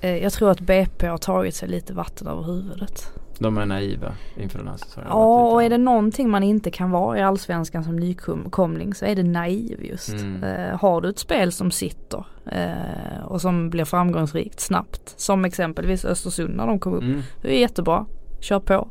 jag 0.00 0.32
tror 0.32 0.50
att 0.50 0.60
BP 0.60 1.06
har 1.06 1.18
tagit 1.18 1.54
sig 1.54 1.68
lite 1.68 1.92
vatten 1.92 2.26
över 2.26 2.42
huvudet. 2.42 3.12
De 3.38 3.58
är 3.58 3.66
naiva 3.66 4.12
inför 4.36 4.58
den 4.58 4.68
här 4.68 4.76
säsongen. 4.76 5.08
Ja 5.10 5.50
och 5.50 5.62
är 5.62 5.70
det 5.70 5.78
någonting 5.78 6.30
man 6.30 6.42
inte 6.42 6.70
kan 6.70 6.90
vara 6.90 7.18
i 7.18 7.22
allsvenskan 7.22 7.84
som 7.84 7.96
nykomling 7.96 8.94
så 8.94 9.04
är 9.04 9.16
det 9.16 9.22
naiv 9.22 9.84
just. 9.84 10.08
Mm. 10.08 10.44
Eh, 10.44 10.80
har 10.80 11.00
du 11.00 11.08
ett 11.08 11.18
spel 11.18 11.52
som 11.52 11.70
sitter 11.70 12.24
eh, 12.46 13.24
och 13.24 13.40
som 13.40 13.70
blir 13.70 13.84
framgångsrikt 13.84 14.60
snabbt 14.60 15.14
som 15.16 15.44
exempelvis 15.44 16.04
Östersund 16.04 16.56
när 16.56 16.66
de 16.66 16.78
kom 16.78 16.94
upp. 16.94 17.02
Mm. 17.02 17.22
Det 17.42 17.56
är 17.56 17.60
jättebra, 17.60 18.06
kör 18.40 18.60
på. 18.60 18.88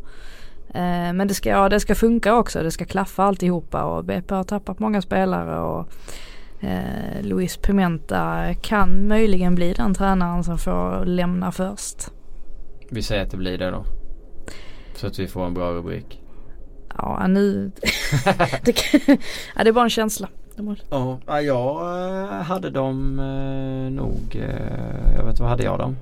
Eh, 0.74 1.14
men 1.14 1.28
det 1.28 1.34
ska, 1.34 1.50
ja, 1.50 1.70
det 1.70 1.80
ska 1.80 1.96
funka 1.96 2.36
också, 2.36 2.64
det 2.64 2.72
ska 2.72 2.86
klaffa 2.86 3.24
alltihopa 3.24 3.84
och 3.84 4.06
BP 4.06 4.36
har 4.36 4.44
tappat 4.44 4.80
många 4.80 5.02
spelare 5.02 5.60
och 5.60 5.88
eh, 6.64 7.22
Luis 7.22 7.58
Pimenta 7.58 8.54
kan 8.62 9.08
möjligen 9.08 9.56
bli 9.56 9.74
den 9.74 9.94
tränaren 9.94 10.44
som 10.44 10.58
får 10.58 11.06
lämna 11.06 11.52
först. 11.52 12.12
Vi 12.92 13.02
säger 13.02 13.24
att 13.24 13.32
det 13.32 13.38
blir 13.38 13.58
det 13.58 13.72
då. 13.72 13.86
Så 14.96 15.08
att 15.08 15.20
vi 15.20 15.28
får 15.28 15.46
en 15.46 15.54
bra 15.54 15.72
rubrik. 15.74 16.22
Ja 16.98 17.28
nu, 17.28 17.72
det, 18.64 18.72
kan- 18.74 19.18
ja, 19.56 19.64
det 19.64 19.70
är 19.70 19.74
bara 19.74 19.84
en 19.84 19.90
känsla. 19.90 20.28
Ja, 20.90 21.42
jag 21.42 21.82
eh, 22.24 22.42
hade 22.42 22.70
dem 22.70 23.20
eh, 23.20 23.92
nog. 23.92 24.42
Jag 25.18 25.26
vet 25.26 25.40
vad 25.40 25.50
hade 25.50 25.64
jag 25.64 25.80
dem? 25.80 25.96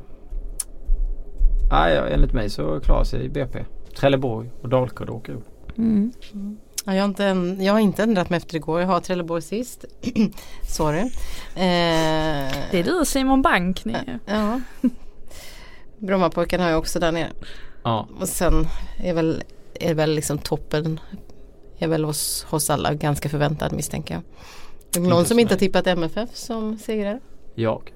Nej, 1.71 1.95
ja, 1.95 2.07
enligt 2.07 2.33
mig 2.33 2.49
så 2.49 2.79
klarar 2.79 3.03
sig 3.03 3.29
BP. 3.29 3.59
Trelleborg 3.95 4.49
och 4.61 4.69
Dalkurd 4.69 5.09
åker 5.09 5.33
upp. 5.33 5.77
Mm. 5.77 6.11
Ja, 6.85 6.95
jag, 6.95 7.01
har 7.03 7.07
inte, 7.07 7.23
jag 7.63 7.73
har 7.73 7.79
inte 7.79 8.03
ändrat 8.03 8.29
mig 8.29 8.37
efter 8.37 8.55
igår. 8.55 8.79
Jag 8.81 8.87
har 8.87 8.99
Trelleborg 8.99 9.41
sist. 9.41 9.85
Sorry. 10.67 10.99
Eh, 11.55 12.51
Det 12.71 12.79
är 12.79 12.83
du 12.83 12.99
och 12.99 13.07
Simon 13.07 13.41
Bank. 13.41 13.85
Ni, 13.85 13.95
Ja. 14.25 14.61
Brommapojkarna 15.97 16.63
har 16.63 16.69
jag 16.71 16.79
också 16.79 16.99
där 16.99 17.11
nere. 17.11 17.29
Ja, 17.83 18.07
Och 18.19 18.29
sen 18.29 18.67
är 18.97 19.13
väl, 19.13 19.43
är 19.73 19.93
väl 19.93 20.11
liksom 20.11 20.37
toppen 20.37 20.99
är 21.77 21.87
väl 21.87 22.03
hos, 22.03 22.45
hos 22.49 22.69
alla 22.69 22.93
ganska 22.93 23.29
förväntad 23.29 23.73
misstänker 23.73 24.13
jag. 24.93 25.03
Någon 25.03 25.25
som 25.25 25.39
inte 25.39 25.53
har 25.53 25.59
tippat 25.59 25.87
MFF 25.87 26.29
som 26.35 26.77
segrare? 26.77 27.19
jag. 27.55 27.91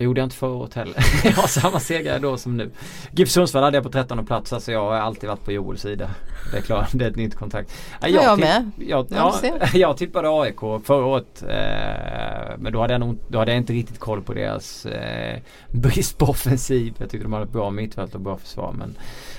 Det 0.00 0.04
gjorde 0.04 0.20
jag 0.20 0.26
inte 0.26 0.36
förra 0.36 0.50
året 0.50 0.74
heller. 0.74 0.94
jag 1.24 1.32
har 1.32 1.46
samma 1.48 1.80
segrare 1.80 2.18
då 2.18 2.36
som 2.36 2.56
nu. 2.56 2.70
GIF 3.10 3.28
Sundsvall 3.30 3.62
hade 3.62 3.76
jag 3.76 3.84
på 3.84 3.90
13 3.90 4.26
plats. 4.26 4.52
Alltså 4.52 4.72
jag 4.72 4.80
har 4.80 4.92
alltid 4.92 5.28
varit 5.28 5.44
på 5.44 5.52
Joels 5.52 5.80
sida. 5.80 6.10
Det 6.52 6.58
är 6.58 6.62
klart, 6.62 6.88
det 6.92 7.04
är 7.04 7.10
ett 7.10 7.16
nytt 7.16 7.34
kontrakt. 7.34 7.72
Jag 8.00 8.36
tipp- 8.36 8.44
med. 8.44 8.70
Jag, 8.78 9.06
Ja, 9.10 9.16
ja, 9.16 9.38
ser. 9.40 9.70
jag 9.78 9.96
tippade 9.96 10.28
AIK 10.28 10.60
förra 10.84 11.04
året. 11.04 11.42
Eh, 11.48 12.58
men 12.58 12.72
då 12.72 12.80
hade, 12.80 12.94
jag 12.94 13.00
nog, 13.00 13.18
då 13.28 13.38
hade 13.38 13.50
jag 13.50 13.58
inte 13.58 13.72
riktigt 13.72 13.98
koll 13.98 14.22
på 14.22 14.34
deras 14.34 14.86
eh, 14.86 15.38
brist 15.68 16.18
på 16.18 16.26
offensiv. 16.26 16.94
Jag 16.98 17.10
tyckte 17.10 17.24
de 17.24 17.32
hade 17.32 17.44
ett 17.44 17.52
bra 17.52 17.70
mittfält 17.70 18.14
och 18.14 18.20
bra 18.20 18.36
försvar. 18.36 18.74
Men 18.78 18.94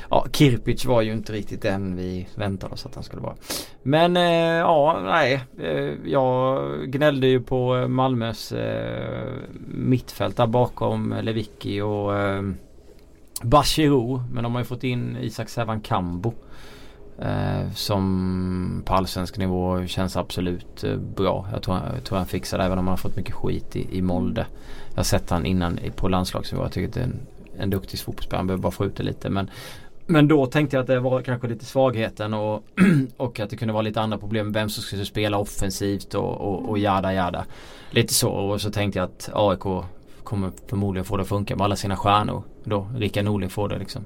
ja, 0.10 0.26
Kirpic 0.32 0.86
var 0.86 1.02
ju 1.02 1.12
inte 1.12 1.34
riktigt 1.34 1.62
den 1.62 1.96
vi 1.96 2.28
väntade 2.36 2.74
oss 2.74 2.86
att 2.86 2.96
han 2.96 3.04
skulle 3.04 3.22
vara. 3.22 3.36
Men 3.84 4.18
eh, 4.18 4.24
ja, 4.58 5.00
nej. 5.06 5.42
Eh, 5.60 5.94
jag 6.06 6.62
gnällde 6.92 7.28
ju 7.28 7.42
på 7.42 7.88
Malmös 7.88 8.52
eh, 8.52 9.28
mittfält 9.68 10.38
där 10.38 10.48
bakom 10.52 11.16
Lewicki 11.22 11.82
och 11.82 12.18
eh, 12.18 12.44
Bachirou. 13.44 14.24
Men 14.32 14.44
de 14.44 14.54
har 14.54 14.62
ju 14.62 14.66
fått 14.66 14.84
in 14.84 15.18
Isak 15.22 15.50
Sävan 15.50 15.82
Kambo. 15.82 16.34
Eh, 17.22 17.72
som 17.76 18.84
på 18.86 18.94
allsvensk 18.94 19.38
nivå 19.38 19.88
känns 19.88 20.18
absolut 20.18 20.84
eh, 20.84 20.96
bra. 20.96 21.48
Jag 21.52 21.62
tror, 21.62 21.80
jag 21.94 22.04
tror 22.04 22.18
han 22.18 22.28
fixar 22.28 22.58
det 22.58 22.64
även 22.64 22.80
om 22.80 22.88
han 22.88 22.92
har 22.92 22.98
fått 22.98 23.16
mycket 23.16 23.36
skit 23.36 23.76
i, 23.76 23.98
i 23.98 24.02
Molde. 24.02 24.46
Jag 24.90 24.96
har 24.96 25.04
sett 25.04 25.30
han 25.30 25.46
innan 25.46 25.80
på 25.96 26.08
landslagsnivå. 26.08 26.64
Jag 26.64 26.72
tycker 26.72 26.88
att 26.88 26.94
det 26.94 27.00
är 27.00 27.04
en, 27.04 27.20
en 27.58 27.70
duktig 27.70 28.00
fotbollsspelare. 28.00 28.40
Han 28.40 28.48
behöver 28.48 28.62
bara 28.62 28.72
få 28.72 28.86
ut 28.86 28.96
det 28.96 29.04
lite. 29.04 29.30
Men 29.30 29.50
Men 30.06 30.28
då 30.28 30.46
tänkte 30.46 30.76
jag 30.76 30.82
att 30.82 30.88
det 30.88 31.00
var 31.00 31.22
kanske 31.22 31.48
lite 31.48 31.66
svagheten 31.66 32.34
och, 32.34 32.64
och 33.18 33.40
att 33.40 33.50
det 33.50 33.58
kunde 33.58 33.74
vara 33.74 33.82
lite 33.82 34.02
andra 34.02 34.18
problem. 34.18 34.52
Vem 34.52 34.70
som 34.70 34.84
skulle 34.84 35.06
spela 35.06 35.38
offensivt 35.38 36.14
och, 36.14 36.42
och, 36.42 36.70
och 36.70 36.80
jada 36.80 37.14
jada. 37.14 37.46
Lite 37.92 38.14
så 38.14 38.30
och 38.30 38.62
så 38.62 38.72
tänkte 38.72 39.00
jag 39.00 39.06
att 39.06 39.30
AIK 39.34 39.86
kommer 40.24 40.52
förmodligen 40.68 41.06
få 41.06 41.18
det 41.18 41.24
att 41.24 41.30
funka 41.30 41.56
med 41.56 41.66
alla 41.66 41.76
sina 41.76 41.96
stjärnor. 41.96 42.44
Då 42.64 42.88
Rickard 42.96 43.26
Norling 43.26 43.50
får 43.50 43.70
det 43.70 43.78
liksom. 43.78 44.06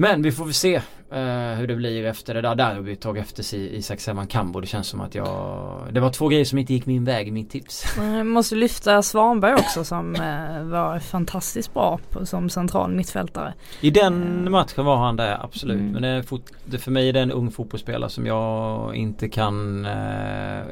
Men 0.00 0.22
vi 0.22 0.32
får 0.32 0.44
väl 0.44 0.54
se 0.54 0.76
uh, 0.76 1.58
hur 1.58 1.66
det 1.66 1.76
blir 1.76 2.04
efter 2.04 2.34
det 2.34 2.40
där 2.40 2.54
derbyt 2.54 3.06
och 3.06 3.16
efter 3.16 3.54
Isak 3.54 4.00
Sevan 4.00 4.26
Kambo. 4.26 4.60
Det 4.60 4.66
känns 4.66 4.86
som 4.86 5.00
att 5.00 5.14
jag 5.14 5.86
Det 5.92 6.00
var 6.00 6.10
två 6.10 6.28
grejer 6.28 6.44
som 6.44 6.58
inte 6.58 6.72
gick 6.72 6.86
min 6.86 7.04
väg 7.04 7.28
i 7.28 7.30
mitt 7.30 7.50
tips. 7.50 7.84
Jag 7.96 8.26
måste 8.26 8.54
lyfta 8.54 9.02
Svanberg 9.02 9.54
också 9.54 9.84
som 9.84 10.14
uh, 10.14 10.62
var 10.70 10.98
fantastiskt 10.98 11.74
bra 11.74 12.00
på, 12.10 12.26
som 12.26 12.50
central 12.50 12.92
mittfältare. 12.92 13.54
I 13.80 13.90
den 13.90 14.44
uh, 14.44 14.50
matchen 14.50 14.84
var 14.84 14.96
han 14.96 15.16
det 15.16 15.38
absolut. 15.40 15.80
Mm. 15.80 15.92
Men 15.92 16.02
det 16.02 16.22
fot, 16.22 16.52
det 16.64 16.78
för 16.78 16.90
mig 16.90 17.08
är 17.08 17.12
det 17.12 17.20
en 17.20 17.32
ung 17.32 17.50
fotbollsspelare 17.50 18.10
som 18.10 18.26
jag 18.26 18.94
inte 18.94 19.28
kan 19.28 19.84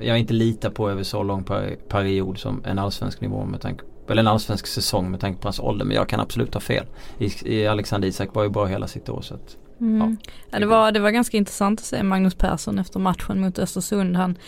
Jag 0.00 0.18
inte 0.18 0.32
litar 0.32 0.70
på 0.70 0.90
över 0.90 1.02
så 1.02 1.22
lång 1.22 1.44
period 1.88 2.38
som 2.38 2.62
en 2.64 2.78
allsvensk 2.78 3.20
nivå 3.20 3.44
med 3.44 3.60
tanke 3.60 3.84
eller 4.10 4.22
en 4.22 4.28
allsvensk 4.28 4.66
säsong 4.66 5.10
med 5.10 5.20
tanke 5.20 5.40
på 5.40 5.48
hans 5.48 5.60
ålder. 5.60 5.84
Men 5.84 5.96
jag 5.96 6.08
kan 6.08 6.20
absolut 6.20 6.54
ha 6.54 6.60
fel. 6.60 6.86
I, 7.18 7.30
i 7.44 7.66
Alexander 7.66 8.08
Isak 8.08 8.34
var 8.34 8.42
ju 8.42 8.48
bra 8.48 8.66
hela 8.66 8.86
sitt 8.86 9.08
år. 9.08 9.22
Så 9.22 9.34
att, 9.34 9.56
mm. 9.80 10.00
ja, 10.00 10.30
ja, 10.50 10.58
det, 10.58 10.66
var, 10.66 10.92
det 10.92 11.00
var 11.00 11.10
ganska 11.10 11.36
intressant 11.36 11.80
att 11.80 11.86
se 11.86 12.02
Magnus 12.02 12.34
Persson 12.34 12.78
efter 12.78 13.00
matchen 13.00 13.40
mot 13.40 13.58
Östersund. 13.58 14.16
Han, 14.16 14.38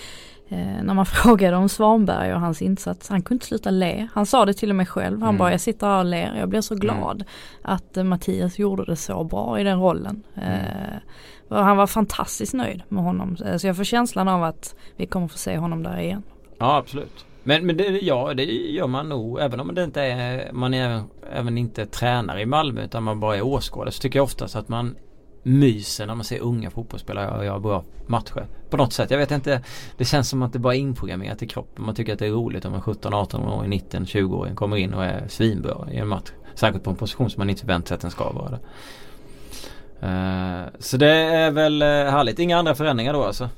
eh, 0.49 0.83
när 0.83 0.95
man 0.95 1.07
frågade 1.23 1.57
om 1.57 1.69
Svanberg 1.69 2.35
och 2.35 2.41
hans 2.41 2.63
insats, 2.63 3.09
han 3.09 3.23
kunde 3.23 3.35
inte 3.35 3.47
sluta 3.47 3.71
le. 3.71 4.09
Han 4.13 4.27
sa 4.27 4.45
det 4.45 4.55
till 4.55 4.71
och 4.71 4.77
med 4.77 4.89
själv. 4.89 5.21
Han 5.21 5.29
mm. 5.29 5.39
bara, 5.39 5.51
jag 5.51 5.61
sitter 5.61 5.87
här 5.87 5.99
och 5.99 6.05
ler. 6.05 6.37
Jag 6.39 6.49
blir 6.49 6.61
så 6.61 6.75
mm. 6.75 6.81
glad 6.81 7.17
mm. 7.17 7.27
att 7.63 7.97
eh, 7.97 8.05
Mattias 8.05 8.59
gjorde 8.59 8.85
det 8.85 8.97
så 8.97 9.25
bra 9.25 9.61
i 9.61 9.65
den 9.65 9.81
rollen. 9.81 10.23
Eh, 10.37 10.99
han 11.51 11.77
var 11.77 11.87
fantastiskt 11.87 12.55
nöjd 12.55 12.83
med 12.89 13.05
honom. 13.05 13.37
Eh, 13.45 13.57
så 13.57 13.67
jag 13.67 13.77
får 13.77 13.85
känslan 13.85 14.29
av 14.29 14.45
att 14.45 14.75
vi 14.97 15.07
kommer 15.07 15.29
få 15.29 15.39
se 15.39 15.59
honom 15.59 15.83
där 15.83 16.01
igen. 16.01 16.23
Ja 16.59 16.77
absolut. 16.77 17.25
Men, 17.43 17.67
men 17.67 17.77
det, 17.77 17.85
ja, 17.85 18.35
det 18.35 18.45
gör 18.45 18.87
man 18.87 19.09
nog. 19.09 19.41
Även 19.41 19.61
om 19.61 19.75
det 19.75 19.85
inte 19.85 20.03
är, 20.03 20.53
man 20.53 20.75
är 20.75 20.85
även, 20.85 21.05
även 21.33 21.59
inte 21.59 21.87
tränare 21.87 22.41
i 22.41 22.47
Malmö 22.47 22.85
utan 22.85 23.03
man 23.03 23.21
bara 23.21 23.37
är 23.37 23.43
åskådare. 23.43 23.93
Så 23.93 24.01
tycker 24.01 24.19
jag 24.19 24.25
oftast 24.25 24.57
att 24.57 24.69
man 24.69 24.97
myser 25.43 26.07
när 26.07 26.15
man 26.15 26.25
ser 26.25 26.41
unga 26.41 26.71
fotbollsspelare 26.71 27.45
göra 27.45 27.61
bra 27.61 27.85
matcher. 28.07 28.47
På 28.71 28.77
något 28.77 28.93
sätt. 28.93 29.11
Jag 29.11 29.19
vet 29.19 29.31
inte. 29.31 29.63
Det 29.97 30.05
känns 30.05 30.29
som 30.29 30.43
att 30.43 30.53
det 30.53 30.59
bara 30.59 30.75
är 30.75 30.79
inprogrammerat 30.79 31.43
i 31.43 31.47
kroppen. 31.47 31.85
Man 31.85 31.95
tycker 31.95 32.13
att 32.13 32.19
det 32.19 32.27
är 32.27 32.31
roligt 32.31 32.65
om 32.65 32.75
en 32.75 32.81
17-18 32.81 33.59
åring, 33.59 33.71
19, 33.71 34.07
20 34.07 34.37
åring 34.37 34.55
kommer 34.55 34.77
in 34.77 34.95
och 34.95 35.05
är 35.05 35.29
svinbra 35.29 35.89
i 35.93 35.97
en 35.97 36.09
match. 36.09 36.31
Särskilt 36.55 36.85
på 36.85 36.91
en 36.91 36.97
position 36.97 37.31
som 37.31 37.41
man 37.41 37.51
inte 37.51 37.61
förväntar 37.61 37.89
sig 37.89 37.95
att 37.95 38.01
den 38.01 38.11
ska 38.11 38.33
vara. 38.33 38.59
Uh, 40.03 40.69
så 40.79 40.97
det 40.97 41.11
är 41.11 41.51
väl 41.51 41.83
eh, 41.83 41.89
härligt. 41.89 42.39
Inga 42.39 42.59
andra 42.59 42.75
förändringar 42.75 43.13
då 43.13 43.25
alltså? 43.25 43.49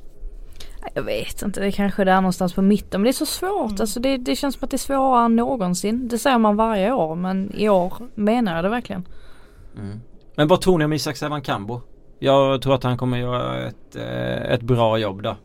Jag 0.95 1.03
vet 1.03 1.43
inte, 1.43 1.61
det 1.61 1.73
kanske 1.73 2.05
det 2.05 2.11
är 2.11 2.21
någonstans 2.21 2.53
på 2.53 2.63
mitten. 2.63 3.01
Men 3.01 3.05
det 3.05 3.11
är 3.11 3.13
så 3.13 3.27
svårt. 3.27 3.71
Mm. 3.71 3.81
Alltså 3.81 4.01
det, 4.01 4.17
det 4.17 4.37
känns 4.37 4.55
som 4.55 4.65
att 4.65 4.71
det 4.71 4.77
är 4.77 4.79
svårare 4.79 5.25
än 5.25 5.37
någonsin. 5.37 6.09
Det 6.09 6.19
säger 6.19 6.39
man 6.39 6.57
varje 6.57 6.93
år 6.93 7.15
men 7.15 7.53
i 7.55 7.69
år 7.69 7.93
menar 8.15 8.55
jag 8.55 8.65
det 8.65 8.69
verkligen. 8.69 9.09
Mm. 9.79 10.01
Men 10.37 10.49
vad 10.49 10.61
tror 10.61 10.79
ni 10.79 10.85
om 10.85 10.93
Isak 10.93 11.17
Sevan 11.17 11.43
Kambo? 11.43 11.81
Jag 12.19 12.63
tror 12.63 12.75
att 12.75 12.83
han 12.83 12.99
kommer 12.99 13.19
göra 13.19 13.67
ett, 13.67 13.97
eh, 13.97 14.53
ett 14.53 14.63
bra 14.63 14.99
jobb 14.99 15.23
där 15.23 15.37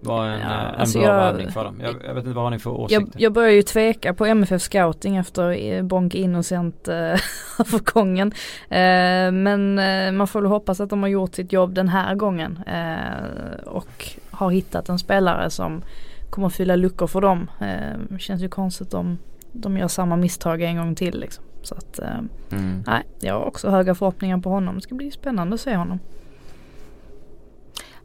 var 0.00 0.26
en, 0.26 0.40
ja, 0.40 0.46
en 0.46 0.74
alltså 0.74 0.98
bra 0.98 1.08
jag, 1.08 1.16
värvning 1.16 1.50
för 1.50 1.64
dem. 1.64 1.80
Jag, 1.82 1.94
jag, 2.06 2.14
vet 2.14 2.24
inte 2.24 2.36
vad 2.36 2.44
har 2.44 2.50
ni 2.50 2.58
för 2.58 2.70
åsikter? 2.70 3.06
Jag, 3.12 3.22
jag 3.22 3.32
börjar 3.32 3.50
ju 3.50 3.62
tveka 3.62 4.14
på 4.14 4.26
MFF 4.26 4.62
scouting 4.62 5.16
efter 5.16 5.72
eh, 5.72 5.82
Bonk 5.82 6.14
Innocent 6.14 6.88
övergången. 6.88 8.32
Eh, 8.70 9.32
men 9.32 9.78
eh, 9.78 10.12
man 10.12 10.28
får 10.28 10.40
väl 10.40 10.50
hoppas 10.50 10.80
att 10.80 10.90
de 10.90 11.02
har 11.02 11.08
gjort 11.08 11.34
sitt 11.34 11.52
jobb 11.52 11.74
den 11.74 11.88
här 11.88 12.14
gången. 12.14 12.60
Eh, 12.66 13.66
och 13.66 14.08
har 14.40 14.50
hittat 14.50 14.88
en 14.88 14.98
spelare 14.98 15.50
som 15.50 15.82
kommer 16.30 16.48
fylla 16.48 16.76
luckor 16.76 17.06
för 17.06 17.20
dem. 17.20 17.50
Eh, 17.60 18.18
känns 18.18 18.42
ju 18.42 18.48
konstigt 18.48 18.94
om 18.94 19.18
de 19.52 19.78
gör 19.78 19.88
samma 19.88 20.16
misstag 20.16 20.62
en 20.62 20.76
gång 20.76 20.94
till 20.94 21.20
liksom. 21.20 21.44
Så 21.62 21.74
att, 21.74 21.98
eh, 21.98 22.18
mm. 22.52 22.84
nej, 22.86 23.02
jag 23.20 23.34
har 23.34 23.44
också 23.44 23.70
höga 23.70 23.94
förhoppningar 23.94 24.38
på 24.38 24.50
honom. 24.50 24.74
Det 24.74 24.80
ska 24.80 24.94
bli 24.94 25.10
spännande 25.10 25.54
att 25.54 25.60
se 25.60 25.76
honom. 25.76 25.98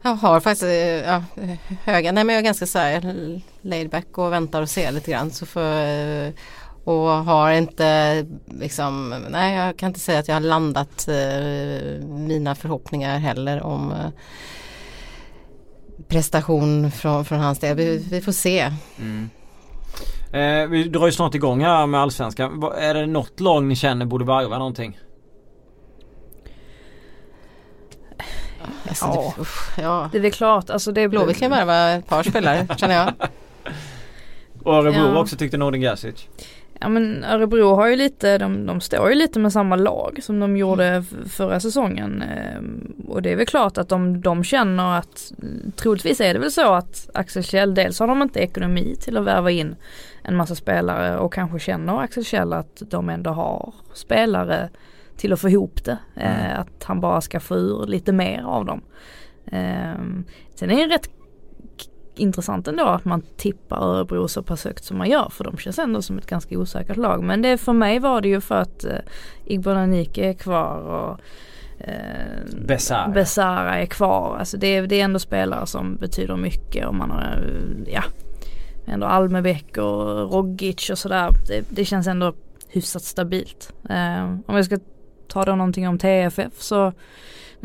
Jag 0.02 0.14
har 0.14 0.40
faktiskt 0.40 0.62
eh, 0.62 0.70
ja, 0.70 1.22
höga, 1.84 2.12
nej 2.12 2.24
men 2.24 2.34
jag 2.34 2.40
är 2.40 2.44
ganska 2.44 2.66
så 2.66 2.78
här 2.78 3.14
laid 3.60 3.90
back 3.90 4.18
och 4.18 4.32
väntar 4.32 4.62
och 4.62 4.70
ser 4.70 4.92
lite 4.92 5.10
grann. 5.10 5.30
Så 5.30 5.46
för, 5.46 6.26
eh, 6.26 6.32
och 6.84 7.08
har 7.08 7.50
inte 7.50 8.26
liksom, 8.46 9.14
nej 9.30 9.56
jag 9.56 9.76
kan 9.76 9.86
inte 9.86 10.00
säga 10.00 10.18
att 10.18 10.28
jag 10.28 10.34
har 10.34 10.40
landat 10.40 11.08
eh, 11.08 12.06
mina 12.06 12.54
förhoppningar 12.54 13.18
heller 13.18 13.62
om 13.62 13.92
eh, 13.92 14.10
prestation 16.08 16.90
från, 16.90 17.24
från 17.24 17.38
hans 17.38 17.58
del. 17.58 17.76
Vi, 17.76 18.06
vi 18.10 18.20
får 18.20 18.32
se. 18.32 18.72
Mm. 18.98 19.30
Eh, 20.32 20.68
vi 20.68 20.84
drar 20.84 21.06
ju 21.06 21.12
snart 21.12 21.34
igång 21.34 21.60
här 21.60 21.86
med 21.86 22.00
Allsvenskan. 22.00 22.62
Är 22.78 22.94
det 22.94 23.06
något 23.06 23.40
lag 23.40 23.64
ni 23.64 23.76
känner 23.76 24.06
borde 24.06 24.24
varva 24.24 24.58
någonting? 24.58 24.98
Alltså, 28.88 29.06
ja. 29.06 29.32
Det, 29.36 29.42
usch, 29.42 29.78
ja. 29.78 30.08
det 30.12 30.18
är 30.18 30.22
väl 30.22 30.32
klart. 30.32 30.70
Alltså 30.70 30.92
det 30.92 31.08
Blåvitt 31.08 31.38
kan 31.38 31.50
värva 31.50 31.90
ett 31.90 32.06
par 32.06 32.22
spelare 32.22 32.66
känner 32.76 32.94
jag. 32.94 33.12
Och 34.62 34.74
Örebro 34.74 35.00
ja. 35.00 35.20
också 35.20 35.36
tyckte 35.36 35.56
Nordin 35.56 35.80
Gasic. 35.80 36.28
Ja 36.80 36.88
men 36.88 37.24
Örebro 37.24 37.74
har 37.74 37.86
ju 37.86 37.96
lite, 37.96 38.38
de, 38.38 38.66
de 38.66 38.80
står 38.80 39.08
ju 39.08 39.14
lite 39.14 39.38
med 39.38 39.52
samma 39.52 39.76
lag 39.76 40.18
som 40.22 40.40
de 40.40 40.56
gjorde 40.56 40.86
mm. 40.86 41.04
förra 41.28 41.60
säsongen. 41.60 42.22
Ehm, 42.22 42.94
och 43.08 43.22
det 43.22 43.32
är 43.32 43.36
väl 43.36 43.46
klart 43.46 43.78
att 43.78 43.88
de, 43.88 44.20
de 44.20 44.44
känner 44.44 44.98
att, 44.98 45.32
troligtvis 45.76 46.20
är 46.20 46.34
det 46.34 46.40
väl 46.40 46.52
så 46.52 46.72
att 46.72 47.10
Axel 47.14 47.44
Kjell, 47.44 47.74
dels 47.74 48.00
har 48.00 48.06
de 48.06 48.22
inte 48.22 48.40
ekonomi 48.40 48.96
till 49.00 49.16
att 49.16 49.24
värva 49.24 49.50
in 49.50 49.76
en 50.22 50.36
massa 50.36 50.54
spelare 50.54 51.18
och 51.18 51.32
kanske 51.32 51.58
känner 51.58 52.00
Axel 52.00 52.24
Kjell 52.24 52.52
att 52.52 52.82
de 52.90 53.08
ändå 53.08 53.30
har 53.30 53.74
spelare 53.94 54.68
till 55.16 55.32
att 55.32 55.40
få 55.40 55.48
ihop 55.48 55.84
det. 55.84 55.98
Mm. 56.14 56.32
Eh, 56.32 56.60
att 56.60 56.84
han 56.84 57.00
bara 57.00 57.20
ska 57.20 57.40
få 57.40 57.56
ur 57.56 57.86
lite 57.86 58.12
mer 58.12 58.42
av 58.42 58.64
dem. 58.64 58.80
Eh, 59.46 59.94
sen 60.54 60.70
är 60.70 60.88
det 60.88 60.94
rätt 60.94 61.10
intressant 62.18 62.68
ändå 62.68 62.84
att 62.84 63.04
man 63.04 63.22
tippar 63.36 63.76
Örebro 63.76 64.28
så 64.28 64.42
pass 64.42 64.64
högt 64.64 64.84
som 64.84 64.98
man 64.98 65.10
gör 65.10 65.28
för 65.28 65.44
de 65.44 65.56
känns 65.56 65.78
ändå 65.78 66.02
som 66.02 66.18
ett 66.18 66.26
ganska 66.26 66.58
osäkert 66.58 66.96
lag. 66.96 67.22
Men 67.22 67.42
det 67.42 67.58
för 67.58 67.72
mig 67.72 67.98
var 67.98 68.20
det 68.20 68.28
ju 68.28 68.40
för 68.40 68.54
att 68.54 68.84
eh, 68.84 68.98
Igbon 69.44 69.76
Anike 69.76 70.28
är 70.28 70.34
kvar 70.34 70.78
och 70.78 71.20
eh, 71.84 72.64
Besara. 72.66 73.08
Besara 73.08 73.76
är 73.76 73.86
kvar. 73.86 74.36
Alltså 74.38 74.56
det, 74.56 74.80
det 74.80 75.00
är 75.00 75.04
ändå 75.04 75.18
spelare 75.18 75.66
som 75.66 75.96
betyder 75.96 76.36
mycket 76.36 76.86
och 76.86 76.94
man 76.94 77.10
har 77.10 77.22
eh, 77.22 77.92
ja 77.92 78.02
ändå 78.86 79.06
Almebäck 79.06 79.76
och 79.76 80.32
Rogic 80.32 80.90
och 80.90 80.98
sådär. 80.98 81.30
Det, 81.48 81.64
det 81.68 81.84
känns 81.84 82.06
ändå 82.06 82.34
hyfsat 82.68 83.02
stabilt. 83.02 83.72
Eh, 83.90 84.24
om 84.24 84.56
jag 84.56 84.64
ska 84.64 84.78
ta 85.28 85.44
då 85.44 85.56
någonting 85.56 85.88
om 85.88 85.98
TFF 85.98 86.52
så 86.62 86.92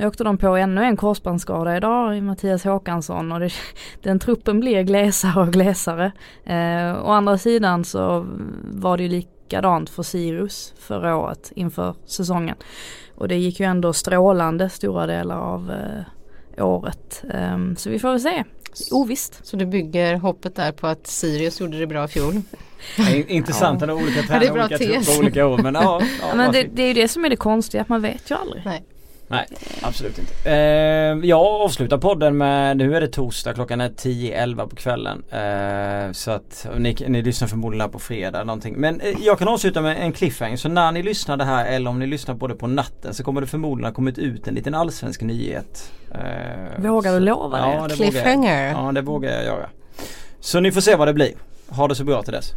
nu 0.01 0.07
åkte 0.07 0.23
de 0.23 0.37
på 0.37 0.55
ännu 0.55 0.83
en 0.83 0.97
korsbandsskada 0.97 1.77
idag 1.77 2.17
i 2.17 2.21
Mattias 2.21 2.63
Håkansson 2.63 3.31
och 3.31 3.39
det, 3.39 3.53
den 4.01 4.19
truppen 4.19 4.59
blir 4.59 4.81
glesare 4.81 5.41
och 5.41 5.53
glesare. 5.53 6.11
Eh, 6.45 7.05
å 7.05 7.11
andra 7.11 7.37
sidan 7.37 7.83
så 7.83 8.27
var 8.63 8.97
det 8.97 9.03
ju 9.03 9.09
likadant 9.09 9.89
för 9.89 10.03
Sirius 10.03 10.73
förra 10.79 11.17
året 11.17 11.51
inför 11.55 11.95
säsongen. 12.05 12.55
Och 13.15 13.27
det 13.27 13.35
gick 13.35 13.59
ju 13.59 13.65
ändå 13.65 13.93
strålande 13.93 14.69
stora 14.69 15.05
delar 15.05 15.37
av 15.37 15.71
eh, 15.71 16.65
året. 16.65 17.23
Eh, 17.33 17.57
så 17.77 17.89
vi 17.89 17.99
får 17.99 18.09
väl 18.09 18.21
se. 18.21 18.43
Ovisst. 18.91 19.45
Så 19.45 19.57
du 19.57 19.65
bygger 19.65 20.15
hoppet 20.15 20.55
där 20.55 20.71
på 20.71 20.87
att 20.87 21.07
Sirius 21.07 21.59
gjorde 21.59 21.79
det 21.79 21.87
bra 21.87 22.05
i 22.05 22.07
fjol? 22.07 22.41
intressant 23.27 23.81
ja. 23.81 23.93
olika 23.93 24.21
tränare 24.21 24.51
olika 24.51 25.11
på 25.11 25.19
olika 25.19 25.47
år. 25.47 25.57
Men, 25.57 25.75
ja, 25.75 26.01
ja, 26.21 26.35
men 26.35 26.51
det, 26.51 26.63
det, 26.73 26.83
är 26.83 26.87
ju 26.87 26.93
det 26.93 27.07
som 27.07 27.25
är 27.25 27.29
det 27.29 27.35
konstiga, 27.35 27.81
att 27.81 27.89
man 27.89 28.01
vet 28.01 28.31
ju 28.31 28.35
aldrig. 28.35 28.61
Nej. 28.65 28.83
Nej, 29.31 29.47
absolut 29.81 30.19
inte. 30.19 30.51
Eh, 30.51 31.29
jag 31.29 31.39
avslutar 31.39 31.97
podden 31.97 32.37
med, 32.37 32.77
nu 32.77 32.95
är 32.95 33.01
det 33.01 33.07
torsdag, 33.07 33.53
klockan 33.53 33.81
är 33.81 33.89
10-11 33.89 34.67
på 34.67 34.75
kvällen. 34.75 35.23
Eh, 35.29 36.11
så 36.11 36.31
att 36.31 36.67
ni, 36.77 36.95
ni 37.07 37.21
lyssnar 37.21 37.47
förmodligen 37.47 37.81
här 37.81 37.87
på 37.87 37.99
fredag 37.99 38.43
någonting. 38.43 38.75
Men 38.77 39.01
eh, 39.01 39.15
jag 39.21 39.39
kan 39.39 39.47
avsluta 39.47 39.81
med 39.81 39.97
en 40.01 40.11
cliffhanger. 40.11 40.57
Så 40.57 40.69
när 40.69 40.91
ni 40.91 41.03
lyssnar 41.03 41.37
det 41.37 41.45
här 41.45 41.65
eller 41.65 41.89
om 41.89 41.99
ni 41.99 42.07
lyssnar 42.07 42.35
på 42.35 42.47
det 42.47 42.55
på 42.55 42.67
natten 42.67 43.13
så 43.13 43.23
kommer 43.23 43.41
det 43.41 43.47
förmodligen 43.47 43.85
ha 43.85 43.95
kommit 43.95 44.17
ut 44.17 44.47
en 44.47 44.53
liten 44.53 44.75
allsvensk 44.75 45.21
nyhet. 45.21 45.91
Eh, 46.11 46.83
vågar 46.83 47.13
du 47.13 47.19
lova 47.19 47.57
det? 47.57 47.73
Ja, 47.73 47.87
det 47.87 47.95
Cliffhanger? 47.95 48.73
Vågar, 48.73 48.85
ja 48.85 48.91
det 48.91 49.01
vågar 49.01 49.31
jag 49.31 49.43
göra. 49.43 49.69
Så 50.39 50.59
ni 50.59 50.71
får 50.71 50.81
se 50.81 50.95
vad 50.95 51.07
det 51.07 51.13
blir. 51.13 51.31
Ha 51.67 51.87
det 51.87 51.95
så 51.95 52.03
bra 52.03 52.23
till 52.23 52.33
dess. 52.33 52.53